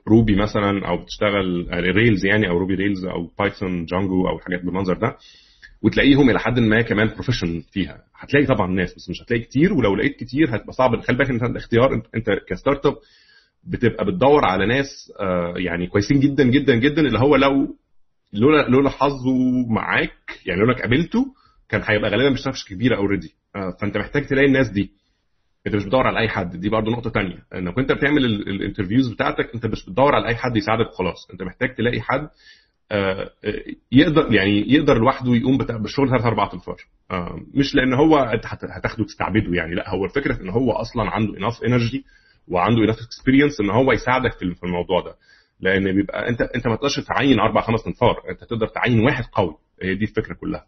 [0.09, 4.95] Ruby مثلا أو بتشتغل Rails يعني أو Ruby Rails أو Python Django أو حاجات بالمنظر
[4.99, 5.17] ده.
[5.83, 8.05] وتلاقيهم إلى حد ما كمان professional فيها.
[8.19, 11.01] هتلاقي طبعا ناس بس مش هتلاقي كتير ولو لقيت كتير هتبقى صعب.
[11.01, 12.03] خلي بالك أنت اختيار.
[12.15, 12.95] أنت ك startup
[13.65, 17.77] بتبقى بتدور على ناس آه، يعني كويسين جدا جدا جدا اللي هو لو
[18.33, 21.27] لولا لولا حظه معاك يعني لولا قابلته
[21.69, 24.91] كان هيبقى غالبا بيشتغل في كبيرة already آه، فأنت محتاج تلاقي الناس دي.
[25.67, 26.57] أنت مش بتدور على أي حد.
[26.57, 27.39] دي برضو نقطة تانية.
[27.55, 31.31] إنك انت بتعمل ال interviews بتاعتك أنت مش بتدور على أي حد يساعدك وخلاص.
[31.33, 32.29] أنت محتاج تلاقي حد
[33.93, 36.77] يقدر يعني يقدر لوحده يقوم بالشغل ثلاث أربع انفار
[37.11, 41.39] آه، مش لأن هو أنت هتاخده تستعبده يعني لا هو الفكرة إن هو أصلا عنده
[41.39, 42.05] enough energy
[42.49, 45.15] وعنده enough experience إن هو يساعدك في الموضوع ده.
[45.61, 49.55] لأن بيبقى انت أنت ما تقدرش تعين أربع خمس أنفار أنت تقدر تعين واحد قوي.
[49.83, 50.65] هي دي الفكرة كلها.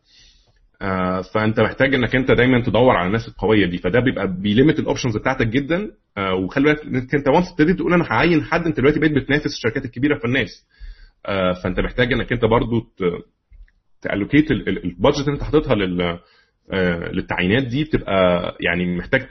[0.82, 3.78] آه، فأنت محتاج إنك أنت دايما تدور على الناس القوية دي.
[3.78, 5.90] فده بيبقى بي limit ال options بتاعتك جدا.
[6.44, 10.18] وخلي بالك أنت once ابتديت تقول أنا هعين حد أنت دلوقتي بقيت بتنافس الشركات الكبيرة
[10.18, 10.48] في الناس.
[10.48, 10.81] آه،
[11.62, 12.92] فأنت محتاج إنك أنت برضو
[14.02, 16.18] ت allocate ال budget اللي أنت حاططها لل
[16.72, 19.28] آه، للتعيينات دي بتبقى يعني محتاج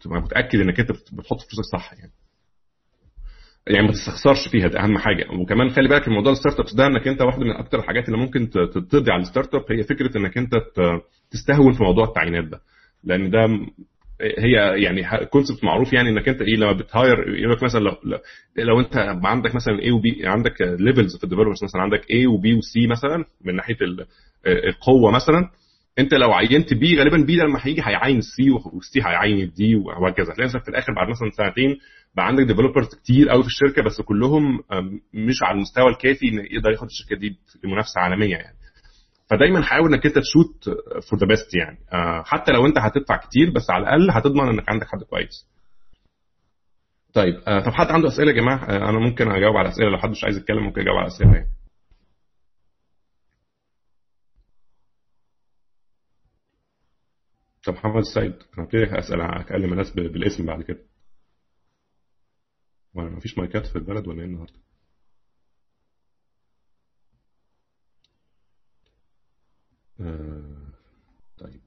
[0.00, 2.12] تبقى متأكد إنك أنت بتحط فلوسك صح يعني.
[3.66, 5.26] يعني ما تستخسرش فيها ده أهم حاجة.
[5.40, 8.50] وكمان خلي بالك الموضوع ال startups ده إنك أنت واحدة من أكتر الحاجات اللي ممكن
[8.90, 10.52] تقضي على ال startup هي فكرة إنك أنت
[11.30, 12.60] تستهون في موضوع التعيينات ده.
[13.04, 13.46] لأن ده
[14.20, 17.96] هي يعني concept معروف يعني انك انت إيه لما بت hire يقول لك مثلا لو
[18.58, 22.26] لو انت عندك مثلا A و B عندك levels في ال developers مثلا عندك A
[22.26, 23.76] و B و C مثلا من ناحية
[24.46, 25.50] القوة مثلا
[25.98, 29.76] انت لو عينت B غالبا B لما هيجي هيعين C وال C هيعين ال D
[29.76, 30.32] وهكذا.
[30.32, 31.78] هتلاقي نفسك في الآخر بعد مثلا سنتين
[32.16, 34.60] بقى عندك developers كتير قوي في الشركة بس كلهم
[35.14, 37.30] مش على المستوى الكافي إن يقدر ياخد الشركة دي
[37.62, 38.55] في منافسه عالمية يعني.
[39.30, 40.64] فدايما حاول إنك أنت ت shoot
[41.10, 41.78] for the best يعني.
[41.92, 45.46] آه، حتى لو أنت هتدفع كتير بس على الأقل هتضمن إنك عندك حد كويس.
[47.14, 49.90] طيب آه، طب حد عنده أسئلة يا جماعة؟ آه، أنا ممكن أجاوب على أسئلة.
[49.90, 51.50] لو حد مش عايز يتكلم ممكن اجاوب على أسئلة يعني.
[57.66, 60.78] طب محمد السيد أنا هبتدي اسال اكلم الناس بالاسم بعد كده.
[62.94, 64.58] ولا مفيش مايكات في البلد ولا إيه النهارده؟
[70.00, 70.72] آه،
[71.38, 71.60] طيب.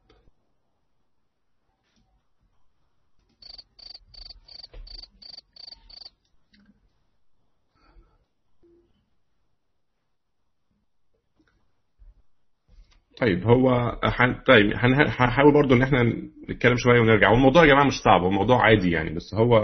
[13.22, 14.34] طيب هو حن...
[14.48, 16.04] طيب هنحاول برضو إن إحنا
[16.50, 17.30] نتكلم شوية ونرجع.
[17.30, 19.58] والموضوع يا جماعة مش صعب هو موضوع عادي يعني بس هو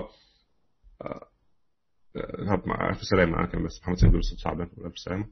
[1.02, 1.28] آه...
[2.16, 2.90] آه...
[2.90, 5.26] ألف سلامة أنا كان بس محمد سيد بيقول صعب ألف سلامة.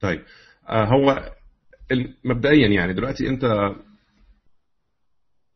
[0.00, 0.24] طيب
[0.68, 1.32] هو
[2.24, 3.44] مبدئيا يعني دلوقتي أنت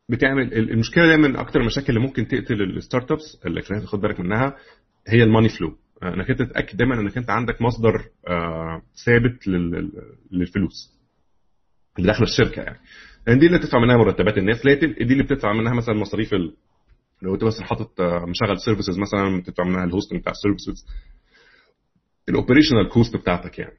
[0.09, 4.55] بتعمل المشكلة دايما أكتر المشاكل اللي ممكن تقتل ال startups اللي لازم تاخد بالك منها
[5.07, 5.77] هي ال money flow.
[6.03, 9.47] إنك أنت تتأكد دايما إنك أنت عندك مصدر آه، ثابت
[10.31, 10.97] للفلوس.
[11.97, 12.79] اللي داخله الشركة يعني.
[13.27, 16.55] لأن دي اللي بتدفع منها مرتبات الناس لا دي اللي بتدفع منها مثلا مصاريف ال...
[17.21, 20.85] لو أنت مثلا حاطط آه، مشغل services مثلا بتدفع منها ال hosting بتاع ال services
[22.29, 23.77] ال operational cost بتاعتك يعني.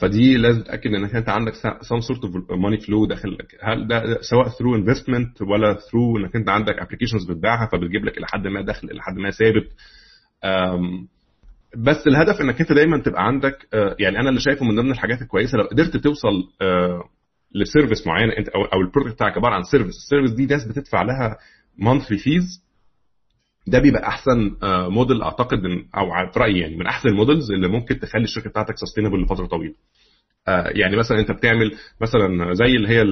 [0.00, 4.48] فدي لازم تتأكد إنك أنت عندك some sort of money flow داخل هل ده سواء
[4.48, 8.90] through investment ولا through إنك أنت عندك applications بتبيعها فبتجيب لك إلى حد ما دخل
[8.90, 9.68] إلى حد ما ثابت.
[11.76, 15.22] بس الهدف إنك أنت دايما تبقى عندك آه، يعني أنا اللي شايفه من ضمن الحاجات
[15.22, 16.30] الكويسة لو قدرت توصل
[16.62, 17.08] آه،
[17.54, 20.64] ل service معين أنت أو ال product بتاعك عبارة عن service ال service دي ناس
[20.64, 21.38] بتدفع لها
[21.78, 22.65] monthly fees
[23.66, 25.58] ده بيبقى أحسن موديل أعتقد
[25.96, 29.46] أو في رأيي يعني من أحسن ال models اللي ممكن تخلي الشركة بتاعتك sustainable لفترة
[29.46, 29.74] طويلة.
[30.48, 33.02] يعني مثلا أنت بتعمل مثلا زي اللي هي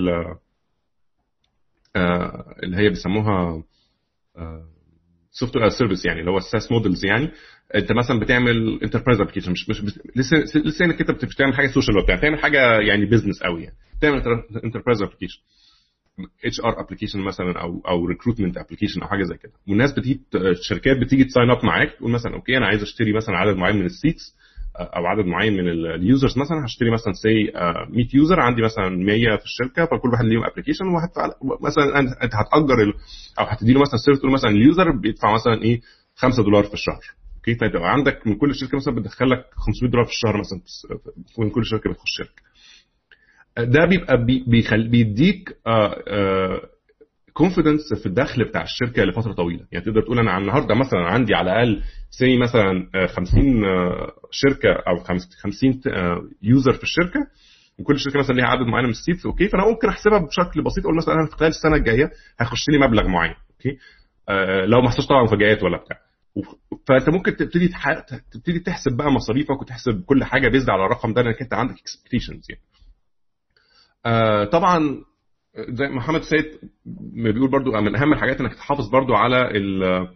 [2.63, 3.63] اللي هي بيسموها
[5.31, 7.31] software service يعني اللي هو ال SaaS models يعني.
[7.75, 9.83] أنت مثلا بتعمل enterprise application مش مش
[10.17, 14.23] لسه لسه إنك أنت بتعمل حاجة social وبتاع بتعمل حاجة يعني business قوي يعني بتعمل
[14.65, 15.41] enterprise application
[16.45, 19.53] HR application مثلا أو أو recruitment application أو حاجة زي كده.
[19.69, 23.37] والناس بتيجي الشركات بتيجي ت sign up معاك تقول مثلا okay أنا عايز أشتري مثلا
[23.37, 24.37] عدد معين من ال seats
[24.77, 27.53] أو عدد معين من ال users مثلا هشتري مثلا say
[27.91, 32.95] 100 user عندي مثلا 100 في الشركة فكل واحد ليهم application وهدفع مثلا انت هتأجر
[33.39, 35.81] أو هتدي له مثلا service تقول مثلا ال user بيدفع مثلا إيه
[36.17, 37.01] 5 دولار في الشهر.
[37.37, 40.61] okay؟ طيب عندك من كل شركه مثلا بتدخل لك 500 دولار في الشهر مثلا
[41.39, 42.43] من كل شركة بتخش شركة.
[43.59, 44.25] ده بيبقى
[44.91, 45.57] بيديك
[47.33, 51.53] confidence في الدخل بتاع الشركة لفترة طويلة يعني تقدر تقول أنا النهارده مثلا عندي على
[51.53, 53.63] الأقل say مثلا 50
[54.31, 54.97] شركة أو
[55.43, 55.81] 50
[56.43, 57.21] user في الشركة
[57.79, 60.85] وكل شركة مثلا ليها عدد معين من ال seats أوكي فأنا ممكن أحسبها بشكل بسيط
[60.85, 63.79] أقول مثلا أنا في خلال السنة الجاية هيخش لي مبلغ معين أوكي
[64.67, 65.97] لو ما حصلش طبعا مفاجآت ولا بتاع
[66.89, 67.71] فأنت ممكن تبتدي.
[68.33, 72.47] تبتدي تحسب بقى مصاريفك وتحسب كل حاجة based على الرقم ده انك أنت عندك expectations
[72.51, 72.63] يعني.
[74.07, 75.05] آه طبعا
[75.69, 76.45] زي محمد سيد
[77.15, 80.09] بيقول برضو من أهم الحاجات إنك تحافظ برضو على ال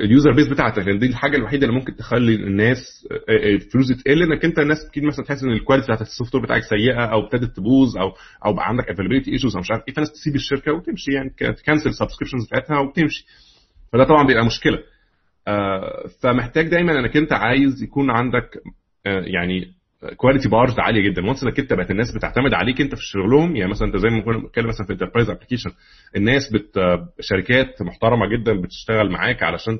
[0.00, 4.44] ال user base بتاعتك لأن دي الحاجة الوحيدة اللي ممكن تخلي الناس الفلوس تقل إنك
[4.44, 7.56] أنت الناس أكيد مثلا تحس إن ال quality بتاعت ال software بتاعك سيئة أو ابتدت
[7.56, 8.12] تبوظ أو
[8.46, 11.38] أو بقى عندك availability issues أو مش عارف إيه فناس تسيب الشركة وتمشي يعني ت
[11.38, 13.26] cancel ال subscriptions بتاعتها وتمشي.
[13.92, 14.78] فده طبعا بيبقى مشكلة.
[16.22, 18.50] فمحتاج دايما إنك أنت عايز يكون عندك
[19.04, 19.72] يعني
[20.16, 21.26] quality bars عالية جدا.
[21.26, 24.08] و once انك انت بقت الناس بتعتمد عليك انت في شغلهم يعني مثلا انت زي
[24.08, 25.70] ما كنا بنتكلم مثلا في enterprise application
[26.16, 26.78] الناس بت
[27.20, 29.78] شركات محترمة جدا بتشتغل معاك علشان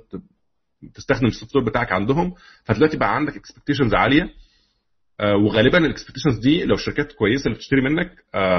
[0.94, 4.28] تستخدم ال software بتاعك عندهم فدلوقتي بقى عندك expectations عالية.
[5.22, 8.11] وغالبا ال expectations دي لو الشركات كويسة اللي بتشتري منك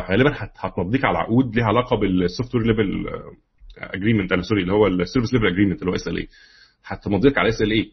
[0.09, 3.05] غالبا هتمضيك على عقود ليها علاقة بال software level
[3.77, 6.27] agreement sorry اللي هو ال service level agreement اللي هو SLA
[6.85, 7.91] هتمضيك على SLA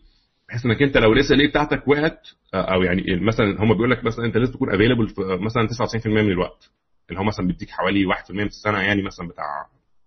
[0.48, 4.24] بحيث إنك أنت لو ال SLA بتاعتك وقعت أو يعني مثلا هم بيقول لك مثلا
[4.24, 6.70] أنت لازم تكون available في مثلا 99% من الوقت.
[7.10, 9.44] اللي هو مثلا بيديك حوالي 1% في السنة يعني مثلا بتاع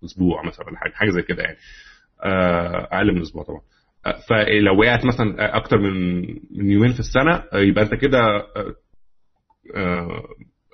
[0.06, 1.58] أسبوع مثلا ولا حاجة حاجة زي كده يعني.
[2.92, 3.62] أقل من أسبوع طبعا.
[4.30, 8.20] فلو وقعت مثلا أكتر من من يومين في السنة يبقى أنت كده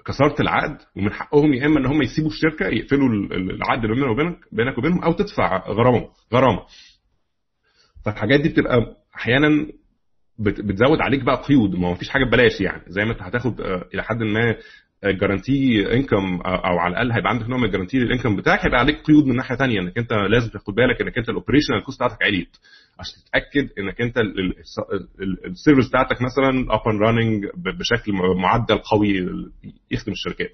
[0.06, 4.38] كسرت العقد ومن حقهم يا إما إن هم يسيبوا الشركة يقفلوا العقد اللي بينك وبينك
[4.52, 6.62] بينك وبينهم أو تدفع غرامة غرامة.
[8.06, 9.68] فالحاجات دي بتبقى أحيانا
[10.40, 12.82] بتزود عليك بقى قيود ما فيش حاجة ببلاش يعني.
[12.88, 13.62] زي ما انت هتاخد
[13.94, 14.56] إلى حد ما
[15.04, 18.80] guaranteed income أو على الأقل هيبقى عندك نوع من ال guarantee لل income بتاعك هيبقى
[18.80, 21.98] عليك قيود من ناحية ثانية إنك أنت لازم تاخد بالك إنك أنت ال operational cost
[21.98, 22.58] بتاعتك عليت.
[23.00, 24.18] عشان تتأكد إنك أنت
[25.46, 27.46] ال service بتاعتك مثلا up and running
[27.80, 29.10] بشكل معدل قوي
[29.92, 30.52] يخدم الشركات.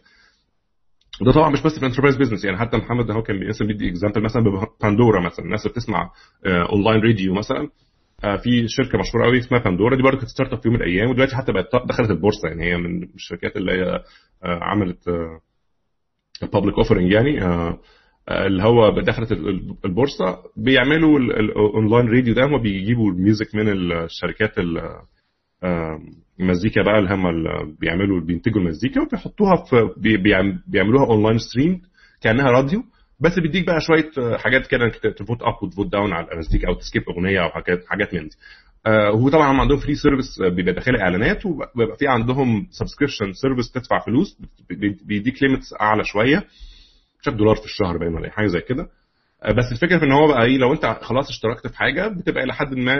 [1.21, 4.23] وده طبعا مش بس في ال enterprise business يعني حتى محمد هو كان بيدي example
[4.23, 6.11] مثلا بباندورا مثلا الناس اللي بتسمع
[6.45, 7.69] online radio مثلا.
[8.43, 11.35] في شركة مشهورة قوي اسمها باندورا دي برضه كانت startup في يوم من الأيام ودلوقتي
[11.35, 14.03] حتى بقت دخلت البورصة يعني هي من الشركات اللي هي
[14.43, 15.09] عملت
[16.53, 17.39] public offering يعني
[18.29, 19.31] اللي هو دخلت
[19.85, 20.37] البورصة.
[20.57, 24.51] بيعملوا ال online radio ده هم بيجيبوا ال music من الشركات
[26.39, 27.23] المزيكا بقى اللي هم
[27.79, 29.89] بيعملوا بينتجوا المزيكا وبيحطوها في
[30.67, 31.81] بيعملوها online stream
[32.21, 32.83] كأنها راديو.
[33.23, 36.67] بس بيديك بقى شوية حاجات كده انك ت vote up وت vote down على المزيكا
[36.67, 38.35] أو ت skip أغنية أو حاجات حاجات من دي.
[38.85, 43.99] آه هو طبعا عندهم free service بيبقى داخلها إعلانات وبيبقى في عندهم subscription service تدفع
[43.99, 44.37] فلوس
[45.05, 46.43] بيديك limits أعلى شوية.
[47.21, 48.87] مش دولار في الشهر باين ولا حاجة زي كده.
[49.43, 52.43] آه بس الفكرة في إن هو بقى إيه لو أنت خلاص اشتركت في حاجة بتبقى
[52.43, 52.93] إلى حد ما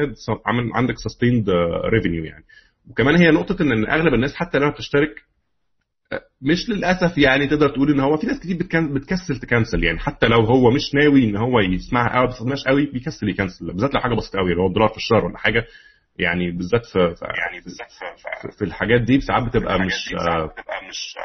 [0.46, 1.50] عامل عندك sustained
[1.94, 2.44] revenue يعني.
[2.90, 5.16] وكمان هي نقطة إن أغلب الناس حتى لما بتشترك
[6.42, 8.58] مش للأسف يعني تقدر تقول إن هو في ناس كتير
[8.94, 10.00] بتكسل ت cancel يعني.
[10.00, 13.68] حتى لو هو مش ناوي إن هو يسمعها أو ما بيستخدمهاش قوي بيكسل ي cancel.
[13.68, 15.66] بالذات لو حاجة بسيطة قوي اللي هو دولار في الشهر ولا حاجة.
[16.20, 18.06] يعني بالذات في, يعني بالذات في,
[18.42, 20.13] في, في الحاجات دي ساعات بتبقى مش
[20.89, 21.16] مش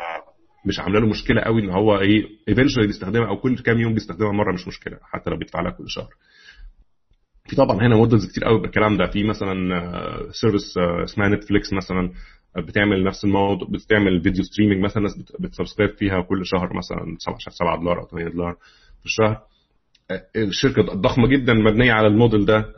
[0.67, 4.33] مش عاملة له مشكلة قوي إن هو إيه eventually بيستخدمها أو كل كام يوم بيستخدمها
[4.33, 6.09] مرة مش مشكلة حتى لو بيدفع لها كل شهر.
[7.49, 9.07] في طبعا هنا models كتير قوي بالكلام ده.
[9.07, 9.55] في مثلا
[10.33, 12.11] service اسمها نتفليكس مثلا.
[12.57, 17.17] بتعمل نفس الموضوع بتعمل video streaming مثلا ناس بت subscribe فيها كل شهر مثلا
[17.49, 18.57] 7 دولار أو 8 دولار
[19.01, 19.41] في الشهر.
[20.37, 22.75] الشركة ضخمة جدا مبنية على الموديل ده.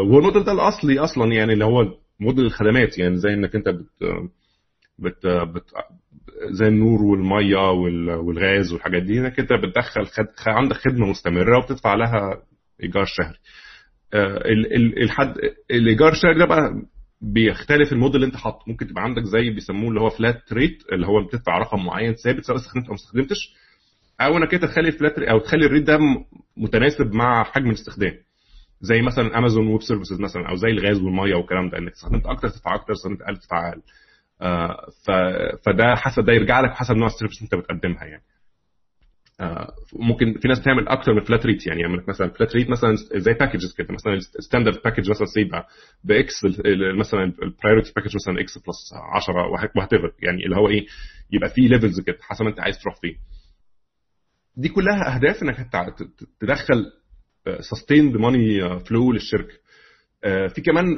[0.00, 3.86] وهو الموديل ده الأصلي أصلا يعني اللي هو موديل الخدمات يعني زي إنك أنت بت
[4.98, 5.64] بت, بت
[6.50, 7.70] زي النور والمية
[8.20, 10.26] والغاز والحاجات دي إنك أنت بتدخل خد...
[10.46, 12.42] عندك خدمة مستمرة وبتدفع لها
[12.82, 13.38] إيجار شهري.
[15.02, 15.34] الحد
[15.70, 16.82] الإيجار الشهري ده بقى
[17.20, 18.64] بيختلف الموديل اللي انت حاطه.
[18.66, 22.44] ممكن تبقى عندك زي بيسموه اللي هو flat rate اللي هو بتدفع رقم معين ثابت
[22.44, 23.54] سواء استخدمت أو ما استخدمتش.
[24.20, 25.98] أو إنك أنت تخلي ال flat أو تخلي ال rate ده
[26.56, 28.14] متناسب مع حجم الاستخدام.
[28.80, 32.48] زي مثلا امازون ويب سيرفيسز مثلا أو زي الغاز والمية والكلام ده إنك استخدمت أكتر
[32.48, 33.82] تدفع أكتر استخدمت أقل تدفع أقل.
[34.42, 34.86] آه
[35.66, 38.22] فده حسب ده يرجع لك حسب نوع السيرفيس أنت بتقدمها يعني.
[39.92, 43.32] ممكن في ناس بتعمل أكتر من فلات ريت يعني يعمل مثلا فلات ريت مثلا زي
[43.32, 45.66] باكجز كده مثلا الستاندرد باكج مثلا سيبها
[46.04, 46.32] باكس
[46.98, 49.70] مثلا البرايورتي باكج مثلا إكس بلس 10 وهات
[50.22, 50.86] يعني اللي هو إيه
[51.32, 53.16] يبقى في ليفلز كده حسب أنت عايز تروح فين.
[54.56, 55.68] دي كلها أهداف إنك
[56.40, 56.84] تدخل
[57.60, 59.54] sustained money flow للشركة.
[60.54, 60.96] في كمان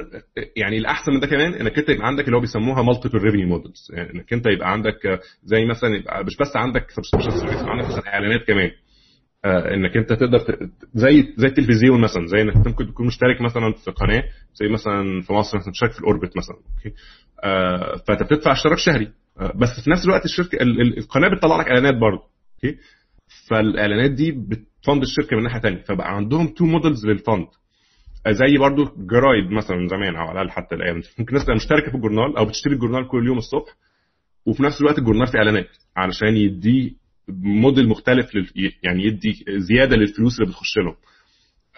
[0.55, 3.87] يعني الأحسن من ده كمان إنك أنت يبقى عندك اللي هو بيسموها multiple revenue models
[3.93, 8.13] يعني إنك أنت يبقى عندك زي مثلا يبقى مش بس عندك subscription service عندك مثلا
[8.13, 8.71] إعلانات كمان.
[9.45, 14.23] إنك أنت تقدر زي زي التلفزيون مثلا زي إنك ممكن تكون مشترك مثلا في قناة
[14.55, 16.95] زي مثلا في مصر مثلا مشترك في الاوربت مثلا أوكي؟
[18.07, 19.07] فأنت بتدفع اشتراك شهري.
[19.55, 20.57] بس في نفس الوقت الشركة
[20.97, 22.23] القناة بتطلع لك إعلانات برضه
[22.55, 22.77] أوكي؟
[23.49, 27.47] فالإعلانات دي بت fund الشركة من ناحية ثانية فبقى عندهم two models لل fund.
[28.31, 31.95] زي برضو جرايد مثلا زمان أو على الأقل حتى الأيام ممكن الناس تبقى مشتركة في
[31.97, 33.69] الجورنال أو بتشتري الجورنال كل يوم الصبح
[34.45, 36.91] وفي نفس الوقت الجورنال فيه إعلانات علشان يديه
[37.43, 38.47] موديل مختلف لل...
[38.83, 40.95] يعني يدي زيادة للفلوس اللي بتخش لهم.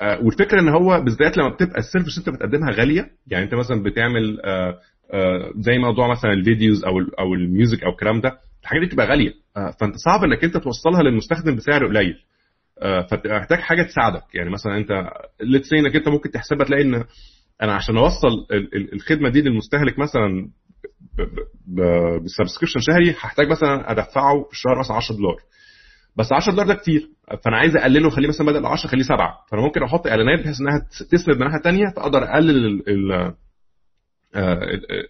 [0.01, 3.83] آه والفكرة إن هو بالذات لما بتبقى ال service أنت بتقدمها غالية يعني أنت مثلا
[3.83, 4.79] بتعمل آه
[5.13, 8.87] آه زي موضوع مثلا ال videos أو أو ال music أو الكلام ده الحاجات دي
[8.87, 9.33] بتبقى غالية.
[9.55, 12.15] فأنت صعب إنك أنت توصلها للمستخدم بسعر قليل.
[12.81, 14.23] فبتبقى محتاج حاجة تساعدك.
[14.33, 14.89] يعني مثلا أنت
[15.41, 17.03] let's إنك أنت ممكن تحسبها تلاقي إن
[17.61, 18.45] أنا عشان أوصل
[18.93, 20.49] الخدمة دي للمستهلك مثلا
[22.23, 25.35] ب subscription شهري هحتاج مثلا أدفعه في الشهر مثلا 10 دولار.
[26.17, 27.09] بس 10 دولار ده كتير.
[27.43, 30.87] فأنا عايز أقلله اخليه مثلا بدل 10 اخليه 7 فأنا ممكن أحط إعلانات بحيث إنها
[31.11, 32.81] تسند من ناحية ثانية فاقدر أقلل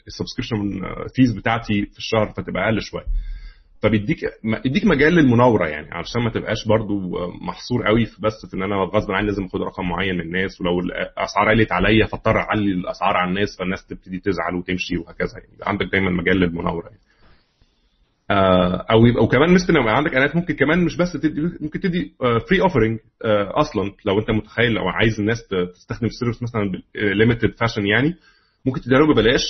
[0.07, 0.81] ال subscription
[1.15, 3.05] fees بتاعتي في الشهر فتبقى أقل شوية.
[3.81, 4.17] فبيديك
[4.65, 6.99] يديك مجال للمناوره يعني علشان ما تبقاش برضو
[7.41, 10.61] محصور قوي في بس في إن أنا غصب عني لازم أخد رقم معين من الناس
[10.61, 15.57] ولو الأسعار قلت عليا فاضطر أعلي الأسعار على الناس فالناس تبتدي تزعل وتمشي وهكذا يعني
[15.63, 16.99] عندك دايما مجال للمناوره يعني.
[18.91, 22.13] أو يبقى وكمان مثل لو عندك اعلانات ممكن كمان مش بس تدي ممكن تدي
[22.49, 22.99] free offering
[23.55, 25.37] أصلا لو أنت متخيل لو عايز الناس
[25.73, 28.15] تستخدم ال service مثلا limited fashion يعني
[28.65, 29.41] ممكن له ببلاش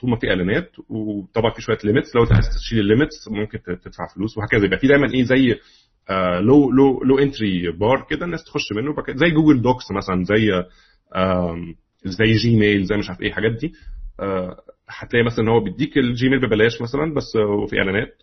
[0.00, 3.58] طول ما في إعلانات وطبعا في شوية limits لو أنت عايز تشيل ال limits ممكن
[3.62, 4.64] تدفع فلوس وهكذا.
[4.64, 5.54] يبقى في دايما إيه زي
[6.40, 10.64] لو لو لو entry bar كده الناس تخش منه زي Google Docs مثلا زي
[12.04, 13.72] زي Gmail زي مش عارف إيه الحاجات دي.
[14.88, 18.22] هتلاقي مثلا إن هو بيديك ال Gmail ببلاش مثلا بس وفي إعلانات.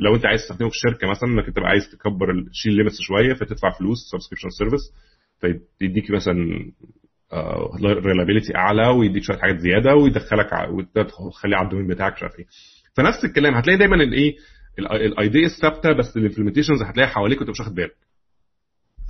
[0.00, 3.70] لو أنت عايز تستخدمه في الشركة مثلا إنك تبقى عايز تكبر تشيل limits شوية فتدفع
[3.78, 4.92] فلوس subscription service
[5.78, 6.72] فيديك مثلا
[7.84, 10.50] reliability أعلى ويديك شوية حاجات زيادة ويدخلك
[11.20, 12.46] وتخليه على ال domain بتاعك مش عارف إيه.
[12.94, 14.36] فنفس الكلام هتلاقي دايما الايه
[14.78, 17.96] ال idea الثابته بس ال implementations هتلاقي حواليك وأنت مش واخد بالك.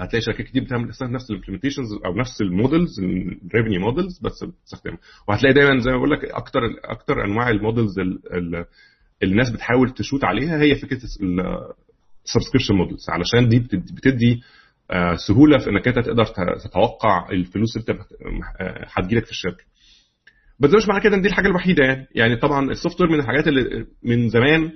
[0.00, 4.44] هتلاقي شركات كتير بتعمل نفس ال implementations أو نفس ال models ال revenue models بس
[4.44, 4.98] بتستخدمها.
[5.28, 7.99] وهتلاقي دايما زي ما بقول لك أكتر أكتر أنواع ال models
[8.33, 8.64] اللي
[9.22, 10.98] الناس بتحاول تشوت عليها هي فكرة
[12.25, 13.59] ال subscription models علشان دي
[13.96, 14.40] بتدي
[15.29, 16.24] سهولة في إنك أنت تقدر
[16.64, 18.07] تتوقع الفلوس اللي انت
[18.96, 19.64] هتجيلك في الشركة.
[20.61, 22.07] بس مش معنى كده إن دي الحاجة الوحيدة يعني.
[22.14, 24.70] يعني طبعا ال software من الحاجات اللي من زمان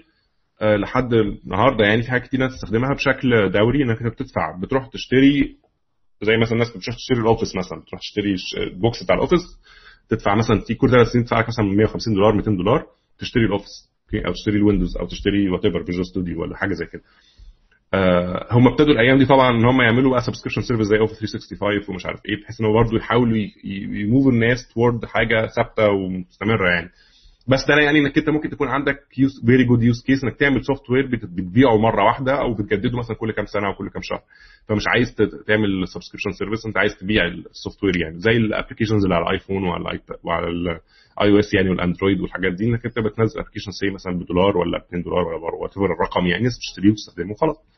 [0.62, 4.58] لحد النهارده يعني في حاجات كتير ناس تستخدمها بشكل دوري إنك أنت بتدفع.
[4.62, 5.56] بتروح تشتري
[6.22, 7.80] زي مثلا الناس بتروح تشتري ال Office مثلا.
[7.80, 9.40] بتروح تشتري ال box بتاع ال Office
[10.08, 12.86] تدفع مثلا في كل ثلاث سنين تدفع لك مثلا 150 دولار 200 دولار
[13.18, 16.72] تشتري ال Office okay أو تشتري ال Windows أو تشتري whatever Visual Studio ولا حاجة
[16.72, 17.02] زي كده.
[17.02, 17.31] آه
[18.50, 22.06] هم ابتدوا الأيام دي طبعا إن هم يعملوا بقى subscription service زي Office 365 ومش
[22.06, 26.90] عارف إيه بحيث إن هو برضه يحاولوا يموفوا الناس تورد حاجة ثابتة ومستمرة يعني.
[27.48, 28.96] بس ده يعني إنك أنت ممكن تكون عندك
[29.46, 33.46] very good use case إنك تعمل software بتبيعه مرة واحدة أو بتجدده مثلا كل كام
[33.46, 34.20] سنة أو كل كام شهر.
[34.68, 35.14] فمش عايز
[35.46, 38.18] تعمل subscription service أنت عايز تبيع ال software يعني.
[38.18, 40.80] زي ال applications اللي على ال iPhone وعلى وعلى ال i
[41.20, 44.82] OS يعني وال Android والحاجات دي إنك أنت بتنزل application say مثلا بدولار ولا ب
[44.82, 47.56] 2 دولار ولا whatever الرقم يعني الناس بتشتريه وتستخدمه وخلاص.
[47.56, 47.71] آه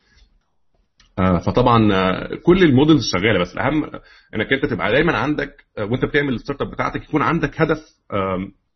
[1.17, 3.83] فطبعا آه كل ال models شغالة بس الأهم
[4.35, 7.79] إنك أنت تبقى دايما عندك آه وأنت بتعمل ال startup بتاعتك يكون عندك هدف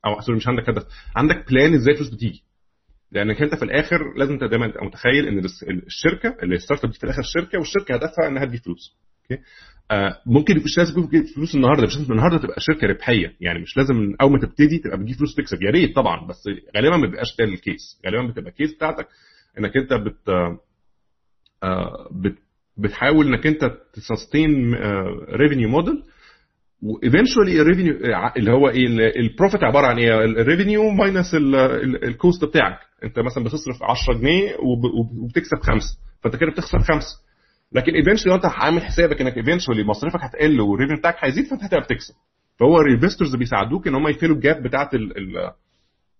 [0.05, 0.83] أو sorry مش عندك هدف
[1.15, 2.43] عندك plan إزاي الفلوس بتيجي.
[3.11, 5.41] لأنك أنت في الآخر لازم أنت دايما تبقى متخيل إن
[5.87, 8.97] الشركة ال startup دي في الآخر شركة والشركة هدفها إنها تجيب فلوس.
[9.32, 9.43] okay؟
[9.91, 13.35] آه ممكن مش لازم تجيب فلوس النهارده مش لازم النهارده تبقى شركة ربحية.
[13.41, 16.43] يعني مش لازم أول ما تبتدي تبقى بتجيب فلوس تكسب يا ريت طبعا بس
[16.77, 19.07] غالبا ما بيبقاش ده ال case غالبا بتبقى ال case بتاعتك
[19.59, 20.29] إنك أنت آه بت
[22.78, 24.73] بتحاول إنك أنت ت sustain
[25.34, 26.03] revenue model
[26.84, 27.93] و eventually ال revenue
[28.38, 28.86] اللي هو إيه
[29.19, 31.36] ال profit عبارة عن إيه ال revenue minus
[32.03, 32.80] ال cost بتاعك.
[33.03, 34.55] أنت مثلا بتصرف 10 جنيه
[35.24, 37.18] وبتكسب خمسة فأنت كده بتخسر خمسة.
[37.72, 41.82] لكن eventually أنت عامل حسابك إنك eventually مصاريفك هتقل وال revenue بتاعك هيزيد فأنت هتبقى
[41.84, 42.14] بتكسب.
[42.60, 44.89] فهو ال investors بيساعدوك إن هم ي fill وا ال gap بتاعت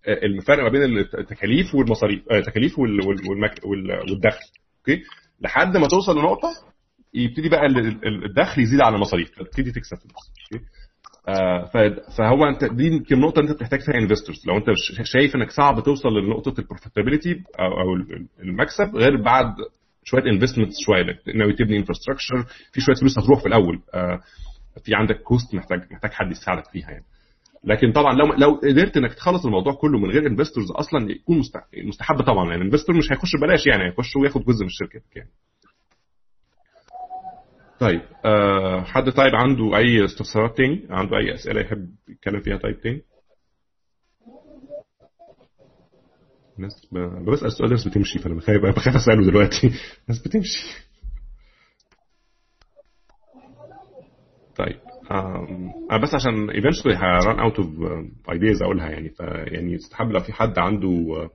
[0.08, 0.84] الفرق ما بين
[1.20, 4.46] التكاليف والمصاريف التكاليف والدخل.
[4.80, 5.02] أوكي؟
[5.42, 6.50] لحد ما توصل لنقطة
[7.14, 7.66] يبتدي بقى
[8.26, 10.32] الدخل يزيد على المصاريف فتبتدي تكسب فلوس
[12.18, 14.66] فهو انت دي يمكن النقطة انت بتحتاج فيها investors لو انت
[15.04, 17.96] شايف انك صعب توصل لنقطة ال profitability أو
[18.44, 19.54] المكسب غير بعد
[20.04, 21.04] شوية investment شوية
[21.36, 23.80] ناوي تبني infrastructure في شوية فلوس هتروح في الأول.
[24.86, 27.06] في عندك cost محتاج محتاج حد يساعدك فيها يعني.
[27.64, 31.42] لكن طبعا لو لو قدرت إنك تخلص الموضوع كله من غير investors أصلا يكون
[31.84, 35.30] مستحب طبعا يعني ال investor مش هيخش ببلاش يعني هيخش وياخد جزء من الشركة يعني.
[37.80, 42.82] طيب أه حد طيب عنده أي استفسارات تاني؟ عنده أي أسئلة يحب يتكلم فيها طيب
[42.82, 43.02] تاني؟
[46.58, 46.88] الناس
[47.28, 49.68] بسأل السؤال الناس بتمشي فأنا بخاف بخاف أسأله دلوقتي.
[50.08, 50.90] الناس بتمشي.
[54.56, 54.80] طيب
[55.12, 57.68] أنا بس عشان eventually ه run out of
[58.32, 61.30] ideas أقولها يعني فيعني يستحب لو في حد عنده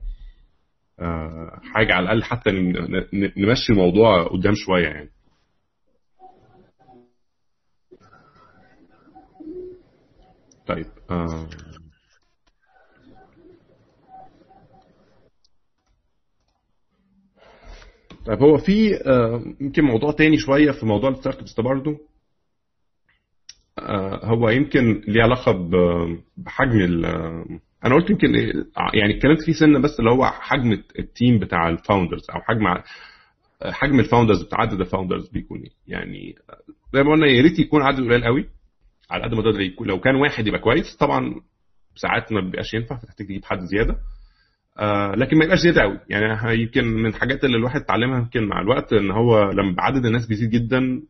[1.73, 2.51] حاجة على الأقل حتى
[3.37, 5.09] نمشي الموضوع قدام شوية يعني
[10.67, 11.47] طيب آه.
[18.25, 22.14] طيب هو في آه يمكن موضوع تاني شوية في موضوع ال startups ده برضه آه
[24.23, 25.51] هو يمكن ليه علاقة
[26.37, 27.05] بحجم
[27.85, 28.35] أنا قلت يمكن
[28.93, 32.63] يعني اتكلمت فيه سنة بس اللي هو حجم ال team بتاع ال founders أو حجم
[33.63, 36.35] حجم ال founders بتاع عدد ال founders بيكون يعني
[36.93, 38.45] زي ما قلنا يا ريت يكون عدد قليل قوي
[39.11, 41.35] على قد ما تقدر يكون لو كان واحد يبقى كويس طبعا
[41.95, 43.97] ساعات ما بيبقاش ينفع فتحتاج تجيب حد زيادة.
[44.79, 45.99] آه لكن ما يبقاش زيادة قوي.
[46.09, 50.27] يعني يمكن من الحاجات اللي الواحد اتعلمها يمكن مع الوقت إن هو لما عدد الناس
[50.27, 51.01] بيزيد جدا آه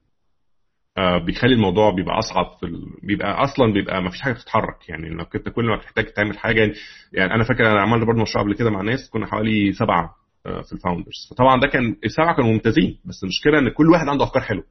[1.25, 2.85] بيخلي الموضوع بيبقى أصعب في ال...
[3.03, 6.73] بيبقى أصلا بيبقى ما فيش حاجة بتتحرك يعني إنك أنت كل ما بتحتاج تعمل حاجة
[7.13, 10.15] يعني أنا فاكر أنا عملت برضه مشروع قبل كده مع ناس كنا حوالي سبعة
[10.45, 14.23] آه في الفاوندرز فطبعا ده كان السبعة كانوا ممتازين بس المشكلة إن كل واحد عنده
[14.23, 14.63] أفكار حلوة.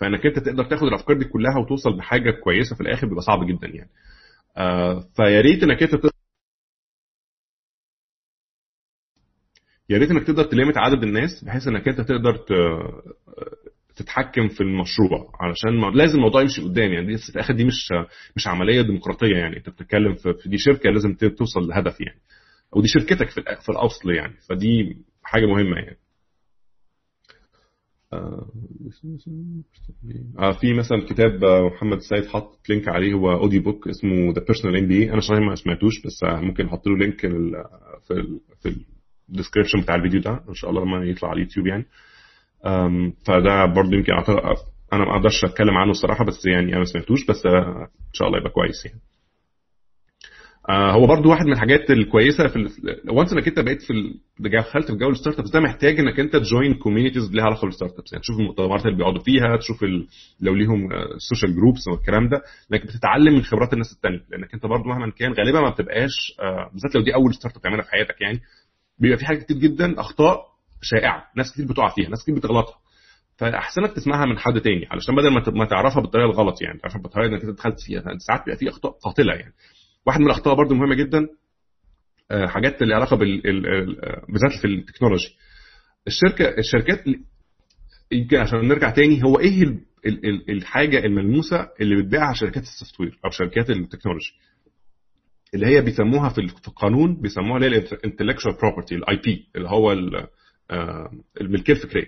[0.00, 3.66] فإنك أنت تقدر تاخد الأفكار دي كلها وتوصل بحاجة كويسة في الآخر بيبقى صعب جدا
[3.68, 3.90] يعني.
[4.56, 5.94] آه فيا ريت إنك أنت
[9.90, 12.36] يا ريت إنك تقدر تلمت عدد الناس بحيث إنك أنت تقدر
[13.96, 16.92] تتحكم في المشروع علشان لازم الموضوع يمشي قدام.
[16.92, 17.92] يعني دي في الآخر دي مش
[18.36, 19.56] مش عملية ديمقراطية يعني.
[19.56, 22.20] أنت بتتكلم في دي شركة لازم توصل لهدف يعني.
[22.76, 24.34] أو دي شركتك في في الأصل يعني.
[24.48, 25.96] فدي حاجة مهمة يعني.
[30.38, 34.76] آه في مثلا كتاب محمد السيد حط link عليه هو audio book اسمه The Personal
[34.76, 37.26] MBA أنا صحيح ما سمعتوش بس ممكن أحط له link في
[38.10, 38.76] ال في
[39.28, 40.44] ال description بتاع الفيديو ده.
[40.48, 41.84] إن شاء الله لما يطلع على اليوتيوب يعني.
[43.26, 44.12] فده برضه يمكن
[44.92, 48.38] أنا ما أقدرش أتكلم عنه الصراحة بس يعني أنا ما سمعتوش بس إن شاء الله
[48.38, 49.00] يبقى كويس يعني.
[50.68, 52.68] آه هو برضو واحد من الحاجات الكويسة في
[53.10, 53.92] once إنك أنت بقيت في
[54.40, 57.98] دخلت في جو ال startups ده محتاج إنك أنت ت join communities ليها علاقة بال
[57.98, 60.06] startups يعني تشوف المؤتمرات اللي بيقعدوا فيها تشوف ال...
[60.40, 62.42] لو ليهم ال social groups والكلام ده
[62.72, 66.70] إنك بتتعلم من خبرات الناس الثانية لأنك أنت برضو مهما كان غالبا ما بتبقاش آه
[66.72, 68.40] بالذات لو دي أول startup تعملها في حياتك يعني
[68.98, 70.53] بيبقى في حاجات كتير جدا أخطاء
[70.84, 71.24] شائعة.
[71.36, 72.78] ناس كتير بتقع فيها ناس كتير بتغلطها.
[73.36, 77.44] فاحسنك تسمعها من حد تاني علشان بدل ما تعرفها بالطريقة الغلط يعني تعرفها بالطريقة إنك
[77.44, 78.02] أنت دخلت فيها.
[78.18, 79.52] ساعات بيبقى في أخطاء قاتلة يعني.
[80.06, 81.28] واحد من الأخطاء برضو مهمة جدا
[82.46, 83.40] حاجات اللي علاقة بال
[84.28, 85.36] بالذات في التكنولوجي.
[86.06, 87.04] الشركة الشركات
[88.12, 93.18] يمكن عشان نرجع تاني هو إيه ال ال الحاجة الملموسة اللي بتبيعها شركات ال software
[93.24, 94.32] أو شركات التكنولوجي؟
[95.54, 99.92] اللي هي بيسموها في القانون بيسموها اللي هي ال intellectual property ال IP اللي هو
[101.40, 102.06] الملكية الفكرية.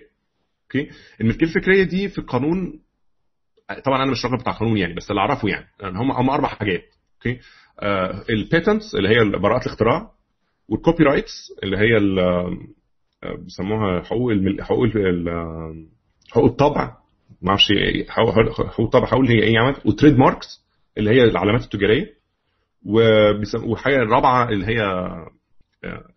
[0.63, 0.89] okay؟
[1.21, 2.79] الملكية الفكرية دي في القانون
[3.85, 5.67] طبعا أنا مش راجل بتاع قانون يعني بس اللي أعرفه يعني.
[5.83, 6.83] هم هم أربع حاجات.
[7.15, 7.39] okay؟
[7.79, 10.11] آه ال patents اللي هي براءات الاختراع
[10.69, 11.99] وال copyrights اللي هي
[13.37, 14.63] بيسموها حقوق المل...
[14.63, 14.87] حقوق
[16.31, 16.97] حقوق الطبع.
[17.41, 17.73] ما أعرفش
[18.09, 20.65] حقوق الطبع هقول هي إيه عملت و trademarks
[20.97, 22.17] اللي هي العلامات التجارية.
[23.63, 24.81] وحاجة الرابعه اللي هي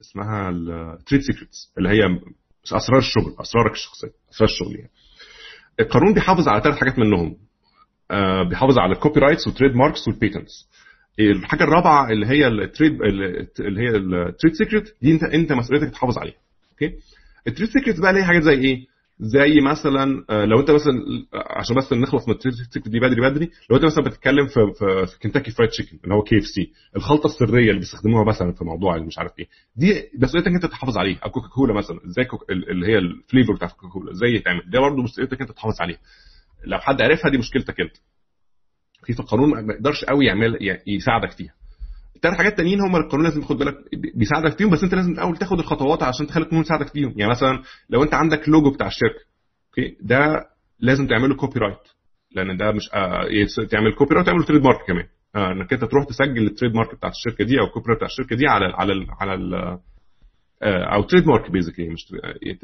[0.01, 2.01] اسمها ال trade secrets اللي هي
[2.73, 4.91] أسرار الشغل أسرارك الشخصية أسرار الشغل يعني.
[5.81, 7.37] القانون بيحافظ على ثلاث حاجات منهم.
[8.11, 10.68] آه بيحافظ على ال copyrights وال trademarks وال patents
[11.21, 13.97] الحاجة الرابعة اللي هي ال trade اللي هي
[14.28, 16.35] ال trade secret دي انت انت مسؤوليتك تحافظ عليها.
[16.72, 16.95] okay؟
[17.47, 18.87] ال trade secret بقى ليه حاجات زي إيه؟
[19.23, 20.95] زي مثلا آه، لو أنت مثلا
[21.35, 25.18] عشان بس نخلص من secret دي بدري بدري لو أنت مثلا بتتكلم في في, في
[25.18, 29.18] Kentucky Fried Chicken اللي هو KFC الخلطة السرية اللي بيستخدموها مثلا في موضوع اللي مش
[29.18, 29.47] عارف إيه
[29.77, 31.18] دي مسؤوليتك أنت تحافظ عليها.
[31.25, 34.71] أو كوكا كولا مثلا إزاي اللي هي ال flavor بتاع كوكا كولا إزاي يتعمل.
[34.71, 35.99] ده برضه مسؤوليتك أنت تحافظ عليها.
[36.64, 37.97] لو حد عرفها دي مشكلتك أنت.
[39.07, 41.55] في في القانون ما يقدرش قوي يعمل يساعدك فيها.
[42.21, 43.75] الثلاث حاجات التانيين هم القانون لازم تاخد بالك
[44.14, 47.12] بيساعدك فيهم بس انت لازم الأول تاخد الخطوات عشان تخلي القانون يساعدك فيهم.
[47.16, 49.21] يعني مثلا لو انت عندك لوجو بتاع الشركة
[49.68, 50.45] okay؟ ده
[50.81, 51.78] لازم تعمله copyright
[52.37, 53.29] لأن ده مش آه
[53.71, 55.05] تعمل copyright تعمل trademark كمان.
[55.37, 58.37] آه إنك أنت تروح تسجل ال trademark بتاعت الشركة دي أو ال copyright بتاع الشركة
[58.37, 59.55] دي على على ال على ال
[60.62, 62.01] آه أو trademark basically مش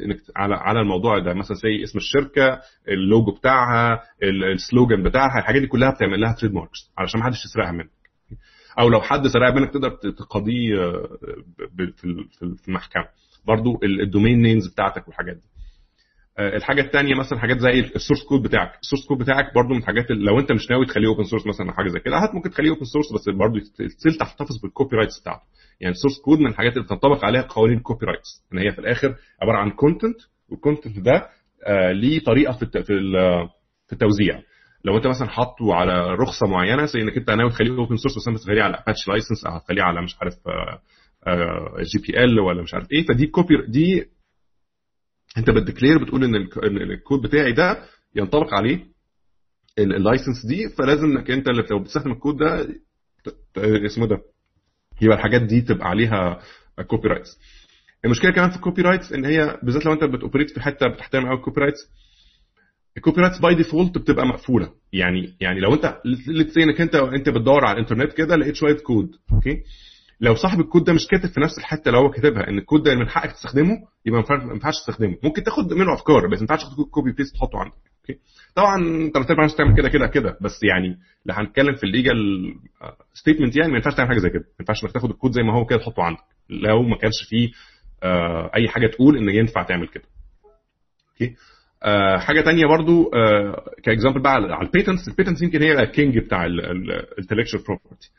[0.05, 1.35] إنك على على الموضوع ده.
[1.35, 4.01] مثلا زي اسم الشركة اللوجو بتاعها
[4.55, 7.91] ال slogan بتاعها الحاجات دي كلها بتعمل لها trademarks علشان ما حدش يسرقها منك
[8.79, 11.09] أو لو حد سرقها منك تقدر تقاضيه آه،
[12.61, 13.05] في المحكمة.
[13.47, 15.43] برضو ال domain names بتاعتك والحاجات دي.
[16.39, 18.79] آه، الحاجة الثانية مثلا حاجات زي ال source code بتاعك.
[18.83, 21.69] ال source code بتاعك برضو من الحاجات لو أنت مش ناوي تخليه open source مثلا
[21.69, 23.59] أو حاجة زي كده هات ممكن تخليه open source بس برضو
[23.89, 25.43] still تحتفظ بال copyrights بتاعته.
[25.81, 28.79] يعني ال source code من الحاجات اللي بتنطبق عليها قوانين ال copyrights إن هي في
[28.79, 30.17] الآخر عبارة عن content
[30.49, 31.29] وال content ده
[31.67, 32.67] آه ليه طريقة في
[33.87, 34.43] في التوزيع.
[34.87, 38.43] لو انت مثلا حاطه على رخصة معينة زي انك انت ناوي تخليه open source بس
[38.43, 40.35] تخليه على Apache license أو هتخليه على مش عارف
[41.93, 44.05] GPL ولا مش عارف إيه فدي copy دي
[45.39, 46.35] انت بت declare بتقول إن
[46.93, 47.85] الكود بتاعي ده
[48.15, 48.87] ينطبق عليه
[49.79, 52.69] ال license دي فلازم إنك أنت اللي لو بتستخدم الكود ده
[53.87, 54.19] اسمه ده
[55.03, 56.41] يبقى الحاجات دي تبقى عليها
[56.87, 57.39] copyrights
[58.05, 61.27] المشكلة كمان في ال copyrights إن هي بالذات لو أنت بت operate في حتة بتحترم
[61.27, 61.79] قوي ال copyrights
[62.97, 64.73] ال copyrights by default بتبقى مقفولة.
[64.93, 69.11] يعني يعني لو انت let's انك انت انت بتدور على الانترنت كده لقيت شوية كود
[69.33, 69.63] okay
[70.21, 72.95] لو صاحب الكود ده مش كاتب في نفس الحتة اللي هو كاتبها إن الكود ده
[72.95, 73.77] من حقك تستخدمه
[74.07, 75.17] يبقى ما ينفعش تستخدمه.
[75.23, 78.21] ممكن تاخد منه أفكار بس ما ينفعش تاخد copy paste تحطه عندك okay
[78.55, 80.39] طبعا أنت ما ينفعش تعمل كده كده كده.
[80.41, 82.17] بس يعني لو هنتكلم في ال legal
[83.15, 84.41] statement يعني ما ينفعش تعمل حاجة زي كده.
[84.45, 86.21] ما ينفعش إنك تاخد الكود زي ما هو كده تحطه عندك
[86.51, 87.51] لو ما كانش فيه
[88.03, 90.05] آه، أي حاجة تقول إن ينفع تعمل كده
[91.11, 91.35] okay
[91.83, 95.73] آه حاجة تانية برضو آه ك example بقى على ال patents ال patents يمكن هي
[95.73, 98.11] ال king بتاع ال intellectual property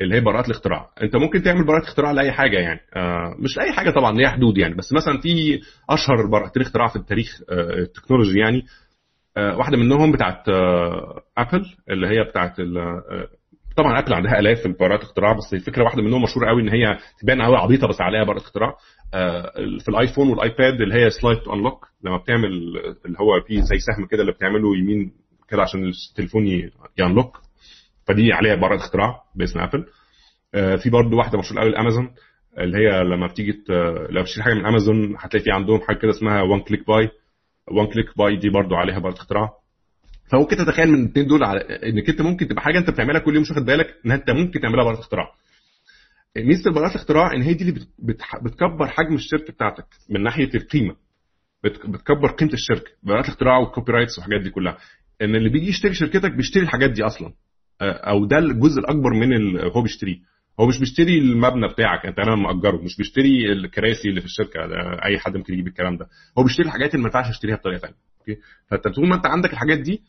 [0.00, 0.88] اللي هي براءات الاختراع.
[1.02, 2.80] انت ممكن تعمل براءة اختراع لأي حاجة يعني.
[2.96, 4.74] آه مش لأي حاجة طبعا ليها حدود يعني.
[4.74, 5.60] بس مثلا في
[5.90, 8.62] أشهر براءتين اختراع في التاريخ التكنولوجي يعني
[9.36, 10.48] واحدة منهم بتاعت
[11.38, 12.54] ابل اللي هي بتاعت
[13.76, 17.42] طبعا ابل عندها آلاف براءات اختراع بس الفكرة واحدة منهم مشهورة قوي إن هي تبان
[17.42, 18.74] قوي عبيطة بس عليها براءه اختراع.
[19.14, 22.46] آه في الآيفون والآيباد اللي هي slide to unlock لما بتعمل
[23.06, 25.12] اللي هو في زي سهم كده اللي بتعمله يمين
[25.48, 26.46] كده عشان التليفون
[26.98, 27.38] ي unlock.
[28.06, 29.86] فدي عليها براءه اختراع باسم آبل.
[30.54, 32.10] آه، في برضه واحدة مشهورة قوي الامازون
[32.58, 33.52] اللي هي لما بتيجي
[34.10, 37.08] لو بتشتري حاجة من أمازون هتلاقي في عندهم حاجة كده اسمها one click buy
[37.72, 39.48] one click buy دي برضه عليها براءه اختراع.
[40.32, 43.42] فممكن تتخيل من الاثنين دول على انك انت ممكن تبقى حاجة أنت بتعملها كل يوم
[43.42, 45.32] مش واخد بالك ان أنت ممكن تعملها براءه اختراع.
[46.38, 47.86] ميزة براءه الاختراع إن هي دي اللي
[48.42, 50.96] بتكبر حجم الشركة بتاعتك من ناحية القيمة.
[51.64, 54.78] بتكبر قيمة الشركة براءه الاختراع وال copyrights والحاجات دي كلها.
[55.22, 57.32] إن اللي بيجي يشتري شركتك بيشتري الحاجات دي أصلا.
[57.82, 60.16] أو ده الجزء الأكبر من اللي هو بيشتريه.
[60.60, 64.60] هو مش بيشتري المبنى بتاعك أنت أنا مأجره مش بيشتري الكراسي اللي في الشركة
[65.04, 66.06] أي حد ممكن يجيب الكلام ده.
[66.38, 69.52] هو بيشتري الحاجات اللي ما ينفعش يشتريها بطريقة ثانية أوكي؟ فأنت طول ما أنت عندك
[69.52, 70.02] الحاجات دي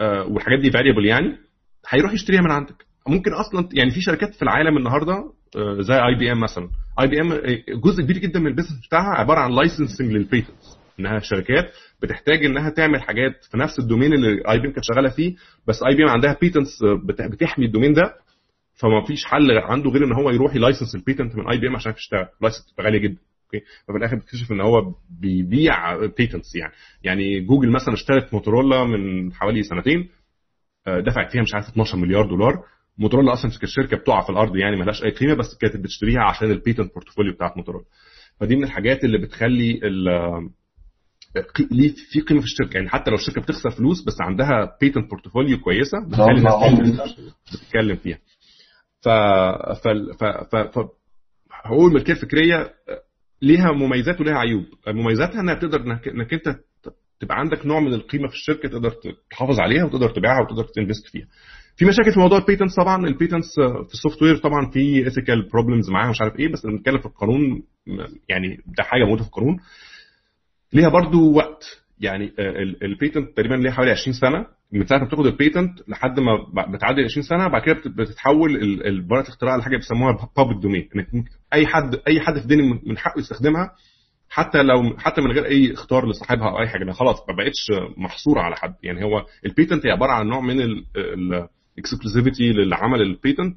[0.00, 1.36] والحاجات دي variable يعني
[1.88, 2.86] هيروح يشتريها من عندك.
[3.08, 5.12] ممكن أصلا يعني في شركات في العالم النهارده
[5.56, 6.68] آه زي اي بي ام مثلا.
[7.00, 7.28] اي بي ام
[7.84, 11.70] جزء كبير جدا من ال business بتاعها عبارة عن licensing لل patents إنها شركات
[12.02, 15.36] بتحتاج إنها تعمل حاجات في نفس ال domain اللي IBM كانت شغالة فيه
[15.66, 16.78] بس IBM عندها patents
[17.30, 18.14] بتحمي ال domain ده
[18.74, 21.92] فما فيش حل عنده غير إن هو يروح ي license ال patent من IBM عشان
[21.92, 22.26] يشتغل.
[22.42, 23.18] license غالية جدا.
[23.54, 26.72] أوكي؟ ففي الآخر بتكتشف إن هو بيبيع patents يعني.
[27.02, 30.08] يعني جوجل مثلا اشترت موتورولا من حوالي سنتين
[30.86, 32.62] آه، دفعت فيها مش عارف 12 مليار دولار.
[32.98, 36.50] موتورولا أصلا كانت شركة بتقع في الأرض يعني ملهاش أي قيمة بس كانت بتشتريها عشان
[36.50, 37.84] ال patent portfolio بتاعت موتورولا.
[38.40, 39.80] فدي من الحاجات اللي بتخلي
[41.70, 42.88] ليه في قيمة في الشركة يعني.
[42.88, 46.40] حتى لو الشركة بتخسر فلوس بس عندها patent portfolio كويسة بتخلي
[46.80, 47.20] الناس
[47.52, 48.18] بتتكلم فيها.
[49.00, 49.08] ف
[49.82, 49.88] ف
[50.18, 50.88] ف ف, ف...
[51.50, 52.70] حقوق الملكيه الفكرية
[53.42, 54.64] ليها مميزات وليها عيوب.
[54.88, 56.58] مميزاتها إنها بتقدر انك أنت
[57.20, 58.92] تبقى عندك نوع من القيمة في الشركة تقدر
[59.30, 61.26] تحافظ عليها وتقدر تبيعها وتقدر ت invest فيها.
[61.76, 63.06] في مشاكل في موضوع ال patents طبعا.
[63.06, 63.54] ال patents
[63.88, 67.62] في ال software طبعا في ethical problems معاها مش عارف إيه بس بنتكلم في القانون
[68.28, 69.56] يعني ده حاجة موجودة في القانون.
[70.72, 71.64] ليها برضو وقت.
[72.00, 72.32] يعني
[72.82, 74.46] ال patent تقريبا ليه حوالي 20 سنة.
[74.72, 76.32] من ساعة ما بتاخد ال patent لحد ما
[76.74, 78.58] بتعدي 20 سنة بعد كده بتتحول
[79.08, 80.88] براءه الاختراع لحاجة بيسموها public domain
[81.54, 83.70] أي حد أي حد في الدنيا من حقه يستخدمها
[84.30, 86.92] حتى لو حتى من غير أي إخطار لصاحبها أو أي حاجة.
[86.92, 88.74] خلاص ما بقتش محصورة على حد.
[88.82, 90.60] يعني هو ال patent هي عبارة عن نوع من
[91.76, 93.56] ال exclusivity للي عمل ال patent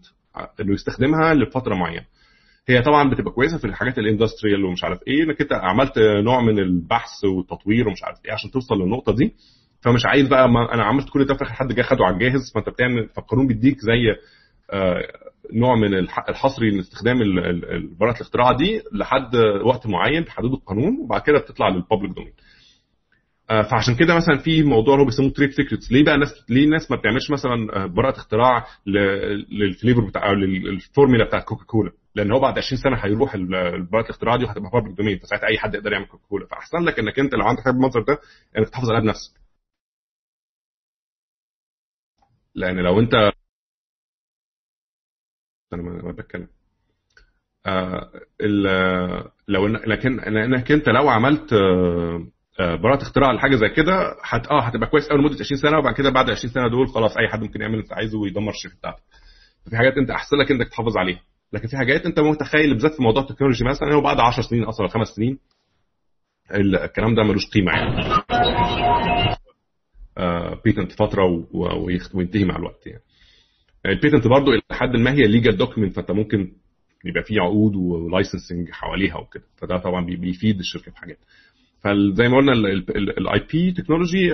[0.61, 2.05] إنه يستخدمها لفترة معينة.
[2.67, 6.41] هي طبعا بتبقى كويسة في الحاجات ال industrial ومش عارف إيه إنك أنت عملت نوع
[6.41, 9.33] من البحث والتطوير ومش عارف إيه عشان توصل للنقطة دي.
[9.81, 12.51] فمش عايز بقى ما أنا عملت كل ده في حد جه خده على الجاهز.
[12.55, 14.15] فأنت بتعمل فالقانون بيديك زي
[14.73, 15.01] آه
[15.53, 17.17] نوع من الحق الحصري لاستخدام
[17.99, 22.33] براءه الاختراع دي لحد وقت معين بحدود القانون وبعد كده بتطلع لل public domain
[23.71, 26.97] فعشان كده مثلا في موضوع هو بيسموه trade secrets ليه بقى الناس ليه الناس ما
[26.97, 28.65] بتعملش مثلا براءه اختراع
[29.51, 33.37] لل flavor بتاع أو للفورميلا بتاعت كوكا كولا لأن هو بعد 20 سنة هيروح
[33.91, 36.99] براءه الاختراع دي وهتبقى public domain فساعتها أي حد يقدر يعمل كوكا كولا فأحسن لك
[36.99, 38.17] إنك أنت لو عندك حاجة بالمنظر ده
[38.57, 39.40] إنك تحافظ عليها بنفسك.
[42.55, 43.13] لأن لو أنت
[45.73, 46.47] أنا ما بتكلم
[47.65, 48.11] آه
[49.47, 54.89] لو انك انك أنت لو عملت آه براءة اختراع لحاجه زي كده هت آه هتبقى
[54.89, 57.61] كويس قوي لمدة 20 سنة وبعد كده بعد 20 سنة دول خلاص أي حد ممكن
[57.61, 59.03] يعمل اللي أنت عايزه ويدمر الشركة بتاعتك.
[59.69, 61.21] في حاجات أنت أحسن لك إنك تحافظ عليها
[61.53, 64.63] لكن في حاجات أنت متخيل بالذات في موضوع ال technology مثلا هو بعد 10 سنين
[64.63, 65.39] أصلا خمس سنين
[66.55, 68.90] الكلام ده ملوش قيمة يعني.
[70.17, 71.45] آه patent فترة
[72.13, 73.01] وينتهي مع الوقت يعني.
[73.85, 76.51] ال patent برضه إلى حد ما هي legal document فأنت ممكن
[77.05, 81.17] يبقى في عقود و licensing حواليها وكده فده طبعا بيفيد الشركة في حاجات.
[81.83, 82.53] فزي ما قلنا
[83.17, 84.33] ال IP technology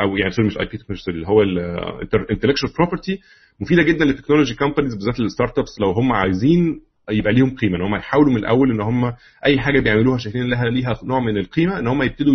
[0.00, 3.20] أو يعني sorry مش IP technology اللي هو ال intellectual property
[3.60, 6.80] مفيدة جدا لل technology companies بالذات ال startups لو هم عايزين
[7.10, 9.12] يبقى ليهم قيمة إن هم يحاولوا من الأول إن هم
[9.46, 12.34] أي حاجة بيعملوها شايفين لها ليها نوع من القيمة إن هم يبتدوا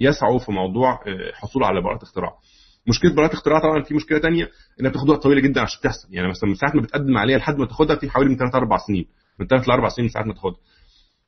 [0.00, 0.98] يسعوا في موضوع
[1.34, 2.32] حصول على براءة اختراع.
[2.88, 4.48] مشكلة براءة اختراع طبعا في مشكلة ثانية
[4.80, 6.08] إنها بتاخد وقت طويل جدا عشان تحصل.
[6.10, 8.78] يعني مثلا من ساعة ما بتقدم عليها لحد ما تاخدها في حوالي من 3 4
[8.86, 9.06] سنين.
[9.38, 10.58] من 3 ل 4 سنين من ساعة ما تاخدها.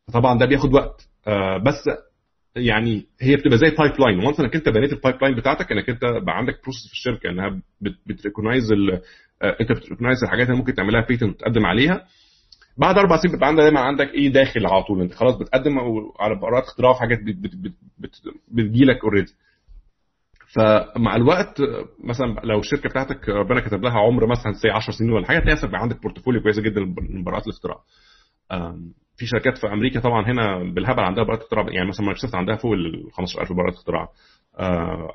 [0.09, 1.09] فطبعا ده بياخد وقت.
[1.27, 1.91] آه بس
[2.57, 6.37] يعني هي بتبقى زي pipeline once إنك أنت بنيت ال pipeline بتاعتك إنك أنت بقى
[6.37, 7.61] عندك process في الشركة إنها
[8.07, 8.73] بت recognize
[9.61, 12.05] أنت بت recognize الحاجات اللي ممكن تعملها patent وتقدم عليها.
[12.77, 15.01] بعد أربع سنين بيبقى عندك دايما عندك إيه داخل على طول.
[15.01, 15.79] أنت خلاص بتقدم
[16.21, 17.19] على براءات اختراع في حاجات
[18.49, 19.33] بتجي لك already
[20.55, 21.63] فمع الوقت
[22.05, 25.71] مثلا لو الشركة بتاعتك ربنا كتب لها عمر مثلا say 10 سنين ولا حاجة تلاقي
[25.73, 27.79] عندك portfolio كويسة جدا من براءات الاختراع
[29.17, 31.67] في شركات في أمريكا طبعا هنا بالهبل عندها براءات اختراع.
[31.71, 34.09] يعني مثلا مايكروسوفت عندها فوق ال 15000 براءه اختراع.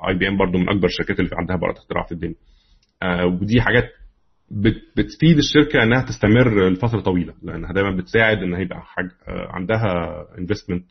[0.08, 2.34] IBM برضو من أكبر الشركات اللي عندها براءه اختراع في الدنيا.
[3.02, 3.84] آه ودي حاجات
[4.96, 9.84] بتفيد الشركة إنها تستمر لفترة طويلة لأنها دايما بتساعد إن هيبقى حاجة عندها
[10.38, 10.84] investment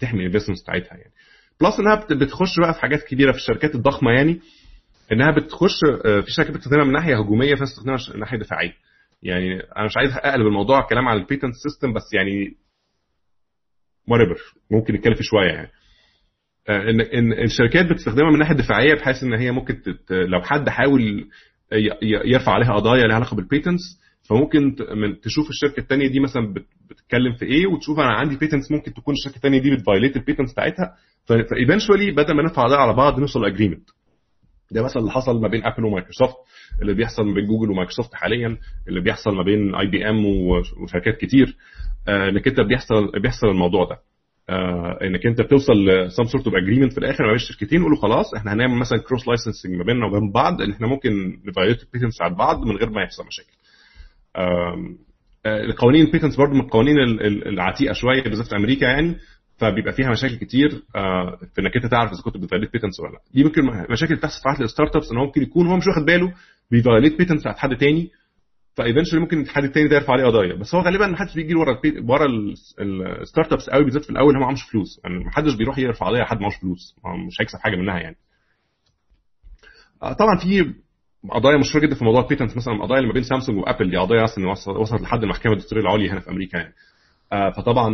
[0.00, 1.12] تحمي ال investment بتاعتها يعني
[1.60, 4.40] plus إنها بتخش بقى في حاجات كبيره في الشركات الضخمة يعني
[5.12, 8.72] إنها بتخش في شركات بتستخدمها من ناحية هجومية في بتستخدمها من ناحية دفاعية
[9.22, 12.56] يعني أنا مش عايز أقلب الموضوع كلام على ال patent system بس يعني
[14.10, 15.70] whatever ممكن نتكلم فيه شوية يعني
[16.68, 19.82] ان إن الشركات بتستخدمها من ناحية دفاعية بحيث إن هي ممكن.
[20.10, 21.28] لو حد حاول
[22.02, 23.82] يرفع عليها قضايا لها علاقة بال patents
[24.28, 24.74] فممكن
[25.22, 26.54] تشوف الشركة الثانية دي مثلا
[26.90, 30.20] بتتكلم في إيه وتشوف أنا عندي patents ممكن تكون الشركة الثانية دي بت violate ال
[30.20, 30.94] patents بتاعتها.
[31.24, 33.88] ف eventually بدل ما ندفع قضايا على بعض نوصل agreement
[34.70, 36.34] ده مثلا اللي حصل ما بين ابل ومايكروسوفت
[36.82, 38.56] اللي بيحصل ما بين جوجل ومايكروسوفت حاليا
[38.88, 40.24] اللي بيحصل ما بين IBM
[40.82, 41.56] وشركات كتير.
[42.08, 43.96] انك انت بيحصل بيحصل الموضوع ده.
[45.02, 48.34] إنك أنت بتوصل ل some sort of agreement في الآخر ما بين الشركتين يقولوا خلاص
[48.34, 51.87] إحنا هنعمل مثلا cross licensing ما بيننا وبين بعض ان إحنا ممكن ن violate ال
[51.87, 53.52] patents على بعض من غير ما يحصل مشاكل.
[55.46, 56.98] القوانين ال patents برضه من القوانين
[57.46, 59.16] العتيقة شوية بالذات في أمريكا يعني
[59.58, 60.70] فبيبقى فيها مشاكل كتير
[61.54, 64.56] في إنك أنت تعرف إذا كنت بت violate patents ولا لأ دي ممكن مشاكل بتحصل
[64.56, 66.32] في ال startups إن هو ممكن يكون هو مش واخد باله
[66.70, 68.10] بي violate patents بتاعت حد تاني
[68.74, 70.54] ف eventually ممكن الحد التاني ده يرفع عليه قضايا.
[70.54, 72.26] بس هو غالبا ما حدش بيجي ورا ورا
[73.20, 75.00] ال startups قوي بالذات في الأول هو معهوش فلوس.
[75.04, 76.96] يعني ما حدش بيروح يرفع قضيه حد معهوش فلوس.
[77.26, 78.16] مش هيكسب حاجة منها يعني.
[80.00, 80.74] طبعا في
[81.30, 83.96] قضايا مشهورة جدا في موضوع ال patent مثلا القضايا اللي ما بين سامسونج وأبل دي
[83.96, 84.48] قضايا أصلا
[84.78, 86.74] وصلت لحد المحكمه الدستورية العليا هنا في أمريكا يعني.
[87.56, 87.88] فطبعا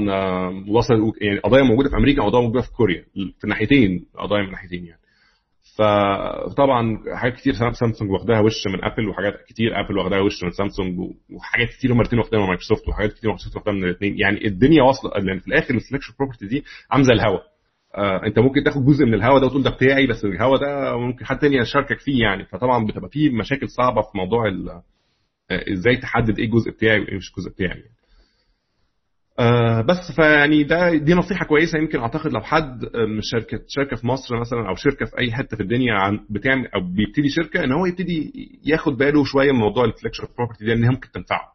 [0.69, 3.05] وصل يعني قضايا موجودة في أمريكا وقضايا موجودة في كوريا.
[3.39, 5.01] في الناحيتين قضايا من ناحيتين يعني.
[5.79, 10.99] فطبعا حاجات كتير سامسونج واخداها وش من ابل وحاجات كتير ابل واخداها وش من سامسونج
[11.33, 14.83] وحاجات كتير هم الاثنين واخداها من مايكروسوفت وحاجات كتير مايكروسوفت واخداها من الاثنين يعني الدنيا
[14.83, 17.43] واصلة لأن في الآخر ال intellectual property دي عاملة زي الهواء
[17.97, 21.25] آه أنت ممكن تاخد جزء من الهواء ده وتقول ده بتاعي بس الهواء ده ممكن
[21.27, 22.45] حد تاني يشاركك فيه يعني.
[22.45, 24.45] فطبعا بتبقى فيه مشاكل صعبة في موضوع
[25.73, 27.69] إزاي تحدد إيه الجزء بتاعي وإيه مش الجزء بتاعي.
[27.71, 27.98] يعني.
[29.39, 34.07] آه بس فيعني ده دي نصيحة كويسة يمكن أعتقد لو حد من شركة شركة في
[34.07, 37.73] مصر مثلا أو شركة في أي حتة في الدنيا عن بتعمل أو بيبتدي شركة إن
[37.73, 38.33] هو يبتدي
[38.65, 41.53] ياخد باله شوية من موضوع ال intellectual property ده ان ممكن تنفعه.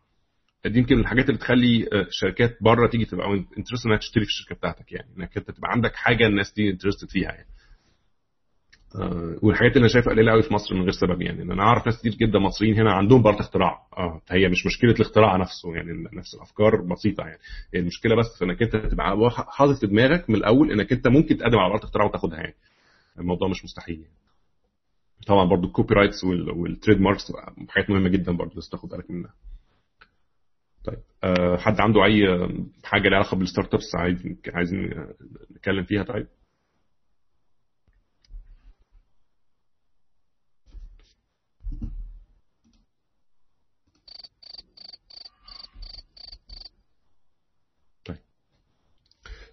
[0.66, 3.28] دي يمكن من الحاجات اللي بتخلي الشركات بره تيجي تبقى
[3.58, 7.10] interested إنها تشتري في الشركة بتاعتك يعني إنك أنت تبقى عندك حاجة الناس دي interested
[7.10, 7.48] فيها يعني.
[7.48, 7.53] آه
[9.42, 11.42] والحاجات اللي أنا شايفها قليلة قوي في مصر من غير سبب يعني.
[11.42, 13.80] إن أنا أعرف ناس كتير جدا مصريين هنا عندهم براءه اختراع.
[13.98, 17.40] آه فهي مش مشكلة الاختراع نفسه يعني نفس الأفكار بسيطة يعني.
[17.76, 21.70] المشكلة بس إنك أنت تبقى حاطط في دماغك من الأول إنك أنت ممكن تقدم على
[21.74, 22.56] براءه اختراع وتاخدها يعني.
[23.20, 24.14] الموضوع مش مستحيل يعني.
[25.28, 27.32] طبعا برضو ال copyrights وال trademarks
[27.70, 29.34] حاجات مهمة جدا برضو بس تاخد بالك منها.
[30.86, 32.48] طيب أه حد عنده أي
[32.84, 34.18] حاجة لها علاقة بال startups عايز
[34.54, 34.90] عايزين
[35.52, 36.28] نتكلم فيها؟ طيب.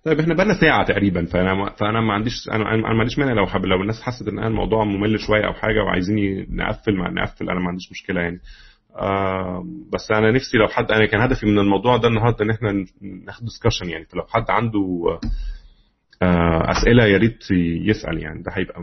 [0.05, 3.47] طيب إحنا بقالنا ساعة تقريبا فأنا فأنا ما عنديش أنا أنا ما عنديش مانع لو
[3.47, 7.61] حب لو الناس حست إن الموضوع ممل شوية أو حاجة وعايزين نقفل ما نقفل أنا
[7.61, 8.41] ما عنديش مشكلة يعني.
[8.97, 12.85] آه بس أنا نفسي لو حد أنا كان هدفي من الموضوع ده النهارده إن إحنا
[13.27, 14.05] ناخد discussion يعني.
[14.05, 14.81] فلو حد عنده
[16.23, 17.51] آه أسئلة يا ريت
[17.87, 18.43] يسأل يعني.
[18.43, 18.81] ده هيبقى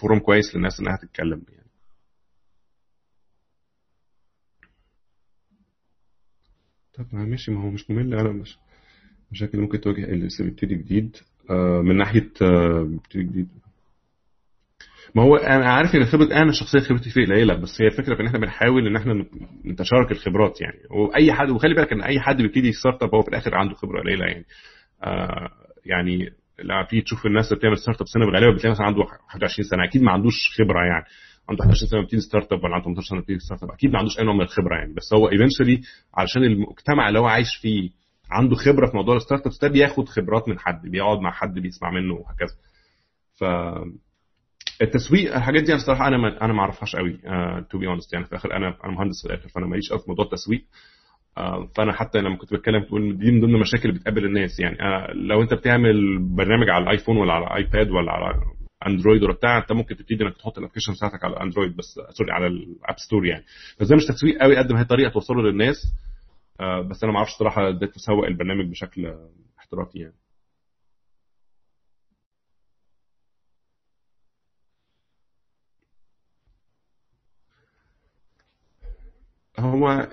[0.00, 1.62] forum كويس للناس إنها تتكلم يعني.
[6.94, 8.58] طب ماشي ما هو مش ممل أنا مش
[9.32, 11.16] مشاكل ممكن تواجه اللي بيبتدي جديد.
[11.50, 13.48] آه من ناحية آه بيبتدي جديد.
[15.14, 18.20] ما هو أنا عارف إن خبرة أنا شخصيا خبرتي فيه قليلة بس هي الفكرة في
[18.22, 19.24] إن إحنا بنحاول إن إحنا
[19.66, 20.78] نتشارك الخبرات يعني.
[20.90, 24.26] وأي حد وخلي بالك إن أي حد بيبتدي startup هو في الآخر عنده خبرة قليلة
[24.26, 24.44] يعني.
[25.04, 25.48] آه
[25.86, 26.30] يعني
[26.64, 29.84] لما تيجي تشوف الناس اللي بتعمل startup سنة بالغالبه بتلاقي مثلا عنده 21 سنة.
[29.84, 31.04] أكيد ما عندوش خبرة يعني.
[31.48, 34.24] عنده 21 سنة بيبتدي startup ولا عنده 18 سنة بيبتدي startup أكيد ما عندوش أي
[34.24, 34.94] نوع من الخبرة يعني.
[34.94, 35.80] بس هو eventually
[36.14, 38.01] علشان المجتمع اللي هو عايش فيه
[38.32, 41.90] عنده خبرة في موضوع ال startups ده بياخد خبرات من حد بيقعد مع حد بيسمع
[41.90, 42.54] منه وهكذا.
[43.38, 43.44] ف
[44.82, 47.18] التسويق الحاجات دي أنا الصراحه أنا ما أنا ما أعرفهاش قوي
[47.70, 50.04] to be honest يعني في الآخر أنا أنا مهندس في الآخر فأنا ماليش قوي في
[50.08, 50.64] موضوع التسويق.
[51.38, 54.76] uh, فأنا حتى لما كنت بتكلم تقول دي من ضمن المشاكل اللي بتقابل الناس يعني.
[54.76, 58.34] uh, لو أنت بتعمل برنامج على الآيفون ولا على الايباد ولا على
[58.86, 62.32] أندرويد ولا بتاع أنت ممكن تبتدي إنك تحط ال application بتاعتك على أندرويد بس sorry
[62.32, 63.44] على ال App Store يعني.
[63.80, 65.76] بس ده مش تسويق قوي قد ما هي طريقة توصله للناس.
[66.60, 69.14] بس أنا ما أعرفش صراحة إزاي تسوق البرنامج بشكل
[69.58, 70.14] احترافي يعني.
[79.58, 80.08] هو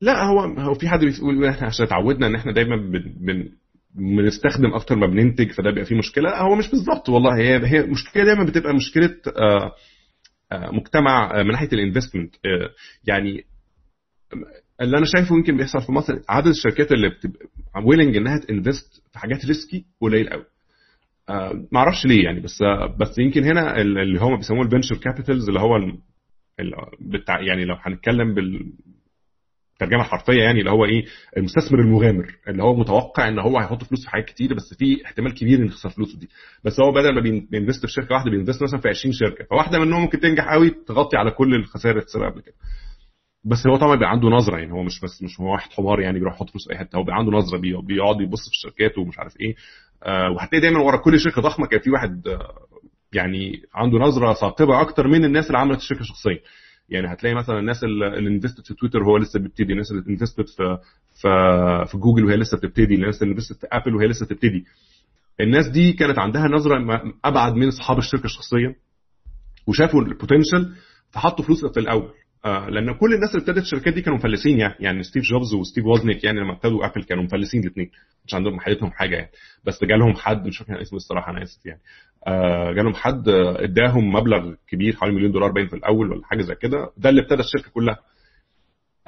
[0.00, 3.52] لا هو هو في حد بيقول إحنا عشان اتعودنا إن إحنا دايما بن بن
[3.94, 6.40] بنستخدم أكتر ما بننتج فده بيبقى فيه مشكلة.
[6.40, 7.36] هو مش بالظبط والله.
[7.38, 9.16] هي هي مشكلة دايما بتبقى مشكلة
[10.52, 12.34] مجتمع من ناحية ال investment.
[13.04, 13.44] يعني
[14.82, 17.46] اللي أنا شايفه يمكن بيحصل في مصر عدد الشركات اللي بتبقى
[17.86, 20.44] willing إنها ت invest في حاجات risky قليل قوي
[21.72, 22.58] ما أعرفش ليه يعني بس
[23.00, 25.78] بس يمكن هنا اللي هم بيسموه ال venture capitals اللي هو
[27.00, 31.04] بتاع يعني لو هنتكلم بالترجمة الحرفية يعني اللي هو إيه
[31.36, 35.34] المستثمر المغامر اللي هو متوقع إن هو هيحط فلوس في حاجات كتير بس في احتمال
[35.34, 36.28] كبير إن يخسر فلوسه دي.
[36.64, 37.20] بس هو بدل ما
[37.50, 40.48] بي invest في شركة واحدة بي invest مثلا في 20 شركة فواحدة منهم ممكن تنجح
[40.52, 42.54] قوي تغطي على كل الخسائر اللي خسرها قبل كده.
[43.44, 46.18] بس هو طبعا بيبقى عنده نظرة يعني هو مش بس مش هو واحد حمار يعني
[46.18, 49.18] بيروح يحط فلوس في أي حتة هو بيبقى عنده نظرة بيقعد يبص في الشركات ومش
[49.18, 49.54] عارف إيه.
[50.02, 52.52] آه وهتلاقي دايما ورا كل شركة ضخمة كان في واحد آه
[53.12, 56.38] يعني عنده نظرة ثاقبة أكتر من الناس اللي عملت الشركة شخصيا.
[56.88, 60.78] يعني هتلاقي مثلا الناس اللي invested في تويتر وهو لسه بيبتدي الناس اللي invested في
[61.20, 61.28] في
[61.90, 64.64] في جوجل وهي لسه بتبتدي الناس اللي invested في أبل وهي لسه بتبتدي.
[65.40, 68.74] الناس دي كانت عندها نظرة أبعد من أصحاب الشركة شخصيا
[69.66, 70.74] وشافوا ال potential
[71.10, 72.10] فحطوا فلوس في الأول.
[72.44, 75.86] آه لأن كل الناس اللي ابتدت الشركات دي كانوا مفلسين يعني يعني ستيف جوبز وستيف
[75.86, 77.90] Wozniak يعني لما ابتدوا أبل كانوا مفلسين الاثنين
[78.26, 79.30] مش عندهم حياتهم حاجة يعني.
[79.64, 81.80] بس جالهم حد مش فاكر اسمه الصراحة أنا آسف يعني.
[82.26, 83.28] آه جالهم حد
[83.58, 86.90] اداهم مبلغ كبير حوالي مليون دولار باين في الأول ولا حاجة زي كده.
[86.96, 87.98] ده اللي ابتدى الشركة كلها.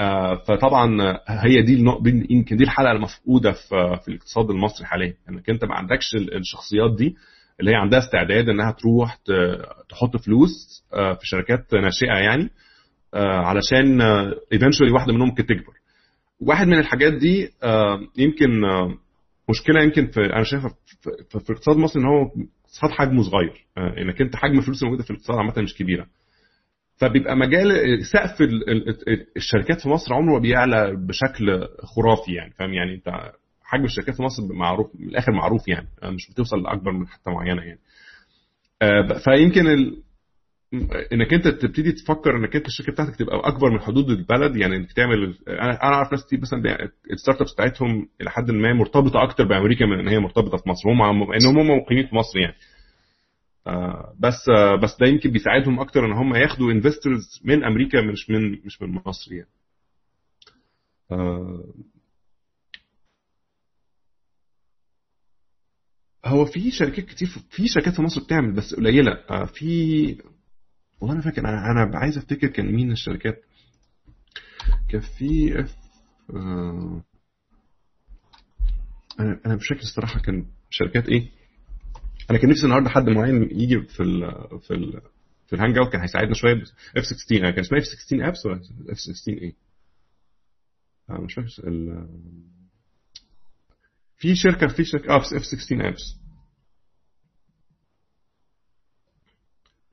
[0.01, 1.85] آه فطبعا هي دي
[2.30, 5.14] يمكن دي الحلقة المفقودة في في الاقتصاد المصري حاليا.
[5.30, 7.16] إنك أنت ما عندكش الشخصيات دي
[7.61, 9.18] اللي هي عندها استعداد إنها تروح
[9.89, 12.51] تحط فلوس في شركات ناشئة يعني.
[13.15, 14.01] علشان
[14.53, 15.73] ايفينشولي واحدة منهم ممكن تكبر.
[16.41, 17.51] واحد من الحاجات دي
[18.19, 18.61] يمكن
[19.51, 20.71] مشكلة يمكن في أنا شايفها
[21.31, 22.23] في, في اقتصاد مصر إن هو
[22.65, 23.65] اقتصاد حجمه صغير.
[23.99, 26.07] إنك أنت حجم الفلوس الموجودة في الاقتصاد عامة مش كبيرة.
[26.97, 27.69] فبيبقى مجال
[28.07, 28.37] سقف
[29.37, 33.31] الشركات في مصر عمره ما بيعلى بشكل خرافي يعني فاهم؟ يعني أنت
[33.62, 37.62] حجم الشركات في مصر معروف من الآخر معروف يعني مش بتوصل لأكبر من حتة معينة
[37.62, 37.79] يعني.
[39.25, 39.97] فيمكن.
[41.12, 44.93] إنك أنت تبتدي تفكر إنك أنت الشركة بتاعتك تبقى أكبر من حدود البلد يعني إنك
[44.93, 49.87] تعمل أنا أعرف ناس كتير مثلا ال startups بتاعتهم إلى حد ما مرتبطة أكتر بأمريكا
[49.87, 50.89] من إن هي مرتبطة في مصر.
[50.91, 51.03] هم
[51.33, 52.55] إنهم هم مقيمين في مصر يعني.
[53.66, 58.31] آه، بس آه، بس ده يمكن بيساعدهم أكتر إن هم ياخدوا investors من أمريكا مش
[58.31, 59.49] من مش من مصر يعني.
[61.12, 61.64] آه،
[66.25, 69.14] هو في شركات كتير في شركات في مصر بتعمل بس قليلة.
[69.47, 70.16] في
[71.01, 73.42] والله أنا فاكر أنا أنا عايز أفتكر كان مين الشركات.
[74.88, 75.76] كان في اف
[79.20, 81.28] أنا أنا مش فاكر الصراحة كان شركات إيه.
[82.30, 84.20] أنا كان نفسي النهارده حد معين يجي في ال
[84.61, 85.01] في ال
[85.47, 86.62] في ال hangout كان هيساعدنا شوية.
[86.97, 89.55] اف 16 كان اسمها اف 16 apps ولا اف 16 إيه؟
[91.11, 91.49] أنا مش فاكر.
[91.68, 92.09] ال
[94.16, 96.16] في شركة في شركة آه اف 16 apps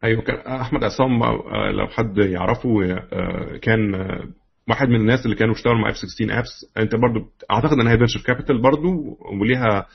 [0.03, 4.27] أيوه كان أحمد عصام آه، لو حد يعرفه آه، كان آه،
[4.69, 7.19] واحد من الناس اللي كانوا اشتغلوا مع اف 16 apps أنت برضو
[7.51, 9.87] أعتقد ان هي venture capital برضو وليها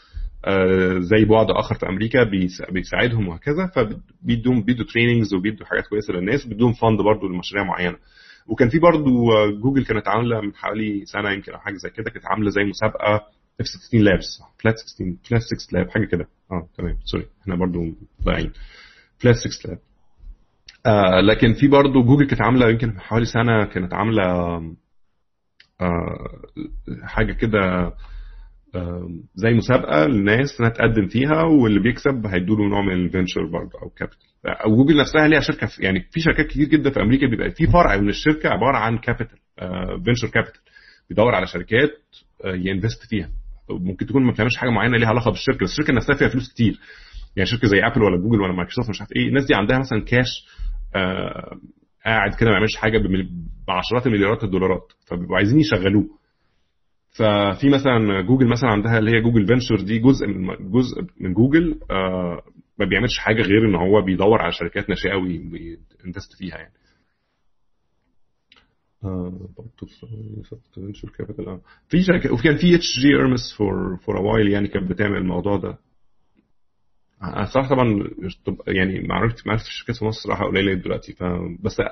[0.98, 2.24] زي بعد آخر في أمريكا
[2.70, 7.96] بيساعدهم وهكذا فبيدوهم بيدوا trainings وبيدوا حاجات كويسة للناس وبيدوهم fund برضو لمشاريع معينة.
[8.46, 9.30] وكان في برضو
[9.62, 13.14] جوجل كانت عاملة من حوالي سنة يمكن أو حاجة زي كده كانت عاملة زي مسابقة
[13.60, 16.28] F16 Labs Flat 16 Flat 6 Lab حاجة كده.
[16.52, 17.84] آه تمام sorry إحنا برضو
[18.22, 18.52] ضايعين.
[19.18, 19.78] Flat 6 Lab
[20.86, 24.22] آه لكن في برضه جوجل كانت عاملة يمكن من حوالي سنة كانت عاملة
[25.80, 26.28] آه
[27.04, 27.92] حاجة كده
[28.74, 33.46] آه زي مسابقة للناس إنها تقدم فيها واللي بيكسب هيدوا له نوع من ال venture
[33.46, 34.18] برضه أو capital.
[34.46, 37.66] أو جوجل نفسها ليها شركة في يعني في شركات كتير جدا في أمريكا بيبقى في
[37.66, 39.38] فرع من الشركة عبارة عن capital
[40.04, 40.60] venture capital.
[41.08, 41.90] بيدور على شركات
[42.44, 43.28] آه ي invest فيها.
[43.70, 46.78] ممكن تكون ما بتعملش حاجة معينة ليها علاقة بالشركة بس الشركة نفسها فيها فلوس كتير.
[47.36, 50.04] يعني شركة زي Apple ولا جوجل ولا مايكروسوفت مش عارف إيه الناس دي عندها مثلا
[50.04, 50.75] كاش آه
[52.04, 52.98] قاعد كده ما يعملش حاجة
[53.68, 54.92] بعشرات المليارات الدولارات.
[55.06, 56.06] فبيبقوا عايزين يشغلوه.
[57.10, 61.80] ففي مثلا جوجل مثلا عندها اللي هي جوجل Venture دي جزء من جزء من جوجل
[61.90, 62.42] آه
[62.78, 66.72] ما بيعملش حاجة غير إن هو بيدور على شركات ناشئة وي invest فيها يعني.
[71.18, 75.56] capital في شركة وكان في EFG Hermes for for a while يعني كانت بتعمل الموضوع
[75.56, 75.78] ده.
[77.22, 78.04] أنا صراحة طبعا
[78.66, 81.22] يعني معرفتي معرفه الشركات في مصر صراحة قليلة دلوقتي ف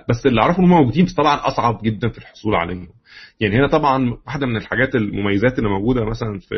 [0.08, 2.88] بس اللي أعرفه إن هم موجودين بس طبعا أصعب جدا في الحصول عليهم.
[3.40, 6.54] يعني هنا طبعا واحدة من الحاجات المميزات اللي موجودة مثلا في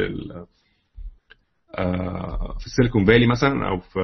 [1.75, 4.01] آه، في ال Silicon Valley مثلا أو في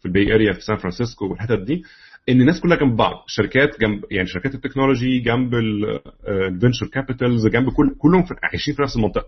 [0.00, 1.82] في ال Bay Area في سان فرانسيسكو والحتت دي
[2.28, 3.24] إن الناس كلها جنب بعض.
[3.26, 8.82] شركات جنب يعني شركات ال technology جنب ال venture capitals جنب كل كلهم عايشين في
[8.82, 9.26] نفس المنطقة.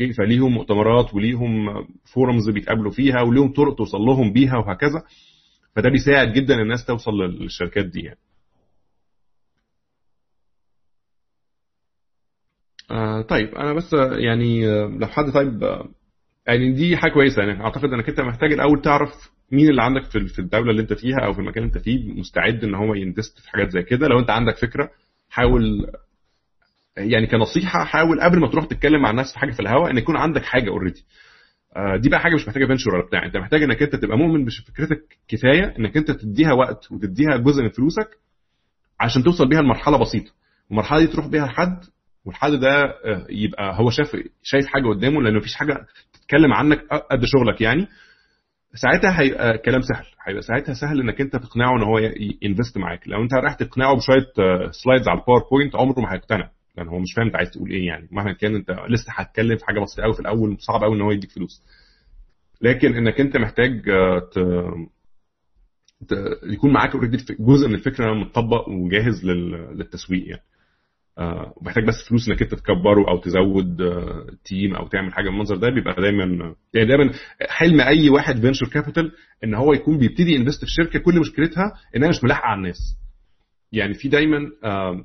[0.00, 1.66] okay فليهم مؤتمرات وليهم
[2.14, 5.02] forums بيتقابلوا فيها وليهم طرق توصل لهم بيها وهكذا.
[5.76, 8.18] فده بيساعد جدا الناس توصل للشركات دي يعني.
[12.90, 14.66] آه طيب أنا بس يعني
[14.98, 15.62] لو حد طيب
[16.46, 17.42] يعني دي حاجة كويسة.
[17.42, 19.10] يعني أعتقد إنك أنت محتاج الأول تعرف
[19.52, 22.12] مين اللي عندك في الدولة اللي أنت فيها أو في المكان اللي أنت فيه.
[22.12, 24.08] مستعد إن هو ي invest في حاجات زي كده.
[24.08, 24.90] لو أنت عندك فكرة
[25.30, 25.86] حاول
[26.96, 30.16] يعني كنصيحة حاول قبل ما تروح تتكلم مع الناس في حاجة في الهواء إن يكون
[30.16, 31.04] عندك حاجة already
[31.76, 33.24] آه، دي بقى حاجة مش محتاجة venture ولا بتاع.
[33.26, 37.68] أنت محتاج إنك أنت تبقى مؤمن بفكرتك كفاية إنك أنت تديها وقت وتديها جزء من
[37.68, 38.08] فلوسك
[39.00, 40.32] عشان توصل بيها لمرحلة بسيطة.
[40.70, 41.80] المرحلة دي تروح بيها لحد
[42.24, 44.08] والحد ده آه، يبقى هو شايف
[44.42, 46.78] شايف حاجة قدامه لأن مفيش حاجة تتكلم عنك
[47.10, 47.88] قد شغلك يعني.
[48.74, 50.04] ساعتها هيبقى كلام سهل.
[50.26, 51.98] هيبقى ساعتها سهل إنك أنت تقنعه إن هو
[52.42, 53.08] ي invest معاك.
[53.08, 54.26] لو أنت رايح تقنعه بشوية
[54.70, 56.50] slides آه، على ال PowerPoint عمره ما هيقتنع.
[56.80, 58.08] لأن هو مش فاهم انت عايز تقول إيه يعني.
[58.12, 61.10] مهما كان انت لسه هتتكلم في حاجة بسيطة قوي في الأول صعب قوي إن هو
[61.10, 61.62] يديك فلوس.
[62.62, 64.38] لكن إنك أنت محتاج آه، ت...
[66.08, 66.14] ت...
[66.42, 69.50] يكون معاك already جزء من الفكرة متطبق وجاهز لل...
[69.78, 70.42] للتسويق يعني.
[71.18, 75.56] آه محتاج بس فلوس إنك أنت تكبره أو تزود آه team أو تعمل حاجة بالمنظر
[75.56, 77.12] ده بيبقى دايما يعني دايما
[77.48, 79.12] حلم أي واحد venture capital
[79.44, 82.96] إن هو يكون بيبتدي invest في شركة كل مشكلتها انها مش ملاحقه على الناس.
[83.72, 85.04] يعني في دايما آه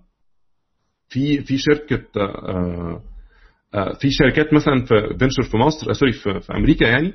[1.10, 3.02] في في شركة آه،
[3.74, 7.14] آه، في شركات مثلا في venture في مصر sorry في, في أمريكا يعني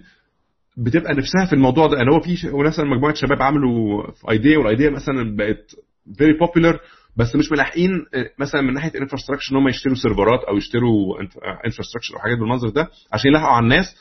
[0.76, 1.96] بتبقى نفسها في الموضوع ده.
[1.96, 5.76] يعني هو في مثلا مجموعة شباب عملوا idea وال idea مثلا بقت
[6.18, 6.78] very popular
[7.16, 11.20] بس مش ملاحقين آه، مثلا من ناحية infrastructure إن هم يشتروا servers ات أو يشتروا
[11.66, 13.96] infrastructure أو حاجات بالمنظر ده عشان يلاحقوا على الناس.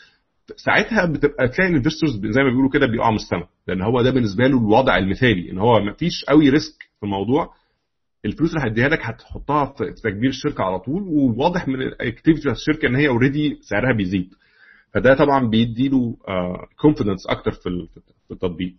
[0.56, 4.48] ساعتها بتبقى تلاقي ال investors زي ما بيقولوا كده بيقعوا من لأن هو ده بالنسبة
[4.48, 7.54] له الوضع المثالي إن هو ما فيش قوي risk في الموضوع.
[8.26, 12.56] الفلوس اللي هديها لك هتحطها في تكبير الشركة على طول وواضح من ال activity بتاعت
[12.56, 14.30] الشركة إن هي already سعرها بيزيد.
[14.94, 16.16] فده طبعا بيدي له
[16.82, 17.88] confidence أكتر في
[18.28, 18.76] في التطبيق.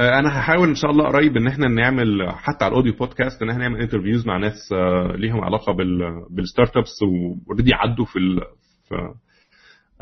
[0.00, 3.42] آه، أنا هحاول إن شاء الله قريب إن إحنا نعمل حتى على ال audio podcast
[3.42, 5.72] إن إحنا نعمل interviews مع ناس آه، ليهم علاقة
[6.30, 8.40] بال startups و already عدوا في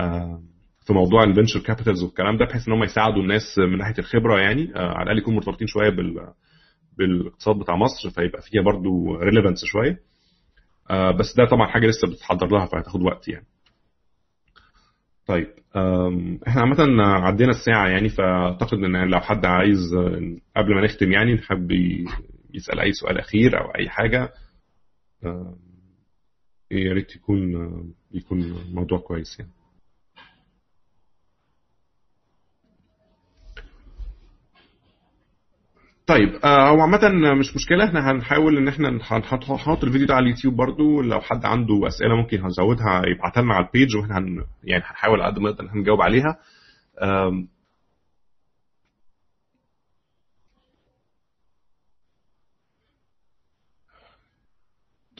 [0.01, 0.41] آه،
[0.87, 4.39] في موضوع ال venture capitals والكلام ده بحيث إن هم يساعدوا الناس من ناحية الخبرة
[4.41, 6.33] يعني على الأقل يكونوا مرتبطين شوية بال
[6.99, 9.99] بالاقتصاد بتاع مصر فيبقى فيها برضو relevance شوية.
[11.19, 13.47] بس ده طبعا حاجة لسه بتتحضر لها فهتاخد وقت يعني.
[15.27, 15.47] طيب
[16.49, 19.95] إحنا عامة عدينا الساعة يعني فأعتقد إن لو حد عايز
[20.57, 21.71] قبل ما نختم يعني نحب
[22.55, 24.33] يسأل أي سؤال أخير أو أي حاجة
[26.71, 27.53] يا ريت يكون
[28.13, 29.51] يكون موضوع كويس يعني.
[36.07, 40.57] طيب آه، هو عامة مش مشكلة إحنا هنحاول إن إحنا هنحط الفيديو ده على اليوتيوب
[40.57, 45.23] برضو لو حد عنده أسئلة ممكن هنزودها يبعتها لنا على البيج وإحنا هن يعني هنحاول
[45.23, 46.39] قد ما نقدر هنجاوب عليها.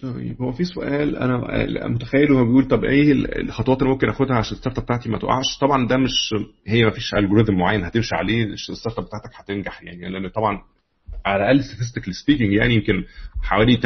[0.03, 4.57] طيب هو في سؤال أنا متخيل هو بيقول طب إيه الخطوات اللي ممكن آخدها عشان
[4.57, 6.35] ال startup بتاعتي ما تقعش طبعا ده مش
[6.67, 10.63] هي ما فيش algorithm معين هتمشي عليه ال startup بتاعتك هتنجح يعني لأن طبعا
[11.27, 13.05] على الأقل statistical speaking يعني يمكن
[13.43, 13.83] حوالي 80%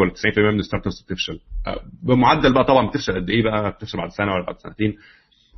[0.00, 1.40] ولا 90% من ال startups بتفشل.
[1.66, 4.96] آه، بمعدل بقى طبعا بتفشل قد إيه بقى؟ بتفشل بعد سنة ولا بعد سنتين.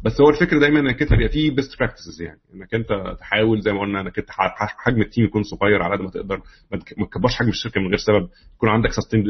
[0.04, 2.38] بس هو الفكرة دايما إنك أنت بيبقى فيه best practices يعني.
[2.54, 6.00] إنك أنت تحاول زي ما قلنا إنك أنت حجم ال team يكون صغير على قد
[6.02, 6.40] ما تقدر.
[6.72, 8.28] ما تكبرش حجم الشركة من غير سبب.
[8.56, 9.22] يكون عندك sustain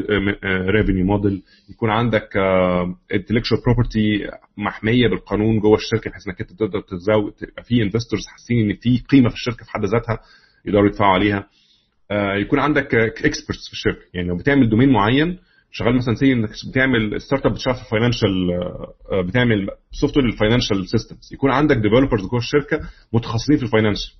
[0.69, 2.37] revenue model يكون عندك
[3.13, 8.27] intellectual آه، property محمية بالقانون جوه الشركة بحيث إنك أنت تقدر تزود تبقى في investors
[8.27, 10.19] حاسين إن في قيمة في الشركة في حد ذاتها
[10.65, 11.47] يقدروا يدفعوا عليها.
[12.11, 14.01] يكون عندك experts في الشركة.
[14.13, 15.39] يعني لو بتعمل domain معين
[15.71, 18.51] شغال مثلا say إنك بتعمل startup بتشتغل في financial
[19.11, 22.79] آه، بتعمل software لل financial systems يكون عندك developers جوه الشركة
[23.13, 24.13] متخصصين في ال financial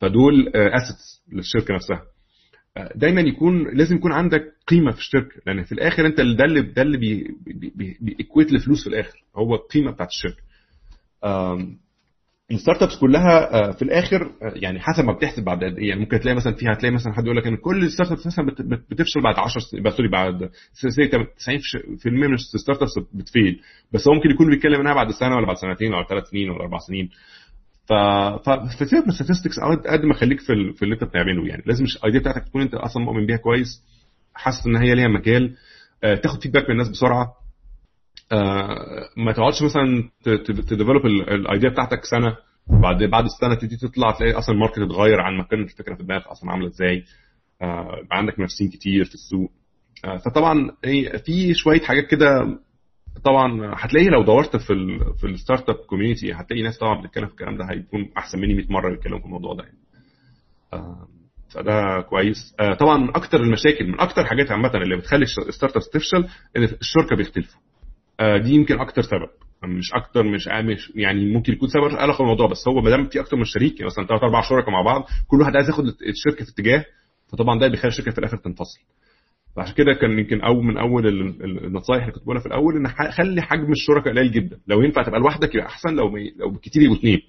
[0.00, 2.02] فدول assets آه، للشركة نفسها.
[2.94, 5.40] دايما يكون لازم يكون عندك قيمة في الشركة.
[5.46, 6.98] لأن في الآخر أنت ده اللي ده اللي
[8.00, 9.24] بي equate لفلوس في الآخر.
[9.36, 10.42] هو القيمة بتاعت الشركة.
[12.50, 15.88] ال startups كلها آه، في الآخر آه، يعني حسب ما بتحسب بعد قد إيه.
[15.88, 18.46] يعني ممكن تلاقي مثلا فيها هتلاقي مثلا حد يقول لك إن كل ال startups مثلا
[18.90, 23.60] بتفشل بعد 10 sorry بعد 90% من ال startups بت fail
[23.92, 26.60] بس هو ممكن يكون بيتكلم منها بعد سنة ولا بعد سنتين ولا ثلاث سنين ولا
[26.60, 27.08] أربع سنين.
[27.86, 27.92] ف
[28.78, 31.46] فسيبك من ال statistics قد ما خليك في, في اللي أنت بتعمله.
[31.46, 33.82] يعني لازم ال idea بتاعتك تكون أنت أصلا مؤمن بيها كويس
[34.34, 35.54] حاسس إن هي ليها مجال
[36.04, 37.45] آه، تاخد feedback من الناس بسرعة.
[39.16, 40.10] ما تقعدش مثلا
[40.68, 42.36] ت develop ال idea بتاعتك سنة
[42.80, 46.02] بعد بعد السنة تبتدي تطلع تلاقي أصلا ال market اتغير عن ما كانت الفكرة في
[46.02, 47.04] دماغك أصلا عاملة إزاي.
[47.62, 49.50] آه، يبقى عندك منافسين كتير في السوق.
[50.04, 50.70] آه، فطبعا
[51.26, 52.58] في شوية حاجات كده
[53.24, 57.32] طبعا هتلاقي لو دورت في ال في ال startup community هتلاقي ناس طبعا بتتكلم في
[57.32, 59.78] الكلام ده هيكون أحسن مني 100 مرة بيتكلموا في الموضوع ده يعني.
[61.54, 62.54] فده كويس.
[62.80, 67.16] طبعا من أكتر المشاكل من أكتر الحاجات عامة اللي بتخلي ال startups تفشل إن الشركة
[67.16, 67.60] بيختلفوا.
[67.60, 67.75] آه،
[68.20, 69.28] دي يمكن أكتر سبب.
[69.64, 70.48] مش أكتر مش
[70.94, 73.86] يعني ممكن يكون سبب علاقة بالموضوع بس هو ما دام في أكتر من شريك يعني
[73.86, 76.84] مثلا ثلاث أربع شركاء مع بعض كل واحد عايز ياخد الشركة في اتجاه
[77.28, 78.80] فطبعا ده بيخلي الشركة في الآخر تنفصل.
[79.56, 81.06] فعشان كده كان يمكن اول من أول
[81.64, 84.58] النصائح اللي كنت بقولها في الأول إن خلي حجم الشركاء قليل جدا.
[84.66, 87.20] لو ينفع تبقى لوحدك يبقى أحسن لو لو بالكتير يبقوا اثنين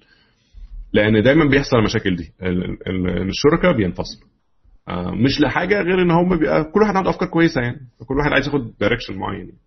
[0.92, 2.32] لأن دايما بيحصل المشاكل دي.
[3.28, 4.28] الشركاء بينفصلوا.
[4.88, 7.80] آه، مش لحاجة غير إن هم بيبقى كل واحد عنده أفكار كويسة يعني.
[8.06, 9.38] كل واحد عايز ياخد direction معين.
[9.40, 9.58] يعني.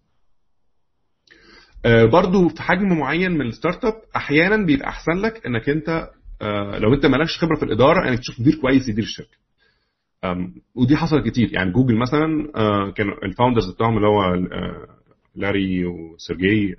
[1.85, 6.09] آه، برضو في حجم معين من ال startup أحيانا بيبقى أحسن لك إنك أنت
[6.41, 9.37] آه، لو أنت مالكش خبرة في الإدارة إنك تشوف مدير كويس يدير الشركة.
[10.75, 11.53] ودي حصلت كتير.
[11.53, 14.21] يعني جوجل مثلا آه، كان ال founders بتاعهم اللي هو
[15.35, 16.75] لاري وسيرجي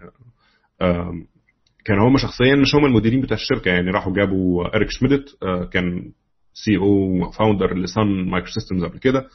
[1.84, 3.68] كانوا هم شخصيا مش هم المديرين بتاع الشركة.
[3.68, 5.24] يعني راحوا جابوا إريك شميدت
[5.72, 6.12] كان
[6.54, 9.28] CEO founder ل Sun Microsystems قبل كده.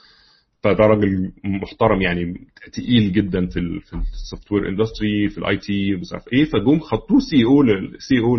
[0.73, 6.13] فده راجل محترم يعني تقيل جدا في في ال software industry في ال IT مش
[6.13, 7.63] عارف إيه فجم حطوه CEO
[7.99, 8.37] CEO ل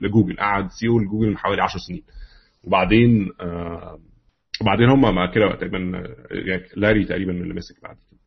[0.00, 2.02] Google قعد CEO ل Google من حوالي 10 سنين.
[2.64, 4.00] وبعدين آه
[4.60, 5.78] وبعدين هم مع كده تقريبا
[6.30, 8.20] يعني لاري تقريبا اللي مسك بعد كده.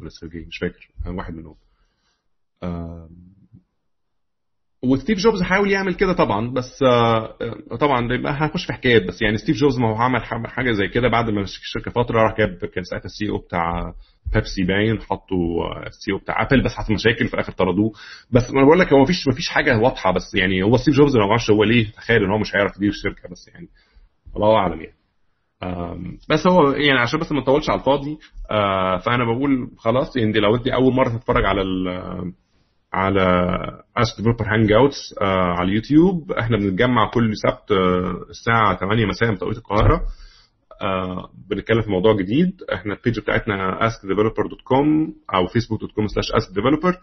[0.00, 1.54] ولا سيرجي مش فاكر واحد منهم.
[2.62, 3.08] آه
[4.86, 7.36] وستيف جوبز حاول يعمل كده طبعا بس آه،
[7.80, 11.30] طبعا هنخش في حكايات بس يعني ستيف جوبز ما هو عمل حاجة زي كده بعد
[11.30, 13.92] ما مسك الشركة فترة راح جاب كان ساعتها ال CEO بتاع
[14.34, 17.92] بيبسي باين حطوا ال CEO بتاع أبل بس حصل مشاكل في الآخر طردوه.
[18.30, 21.22] بس أنا بقول لك هو مفيش مفيش حاجة واضحة بس يعني هو ستيف جوبز ما
[21.22, 23.68] أعرفش هو ليه تخيل إن هو مش هيعرف يدير الشركة بس يعني
[24.36, 24.96] الله أعلم يعني.
[26.30, 28.18] بس هو يعني عشان بس ما نطولش على الفاضي
[28.50, 31.62] آه، فأنا بقول خلاص يعني لو أنت أول مرة تتفرج على
[32.96, 33.22] على
[33.96, 35.14] Ask Developer Hangouts
[35.58, 40.00] على اليوتيوب إحنا بنتجمع كل سبت آه، الساعة 8 مساء بتوقيت القاهرة.
[40.82, 42.52] آه، بنتكلم في موضوع جديد.
[42.74, 46.96] إحنا ال page بتاعتنا askdeveloper.com أو facebook.com slash askdeveloper.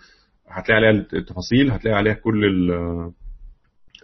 [0.50, 2.72] هتلاقي عليها التفاصيل هتلاقي عليها كل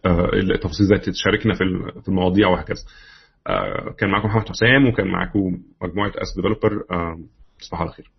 [0.06, 2.84] آه، التفاصيل إزاي تشاركنا في ال- في المواضيع وهكذا.
[3.98, 5.40] كان معاكم محمد حسام وكان معاكم
[5.84, 6.84] مجموعة Ask Developer
[7.60, 8.12] تصبحوا على خير.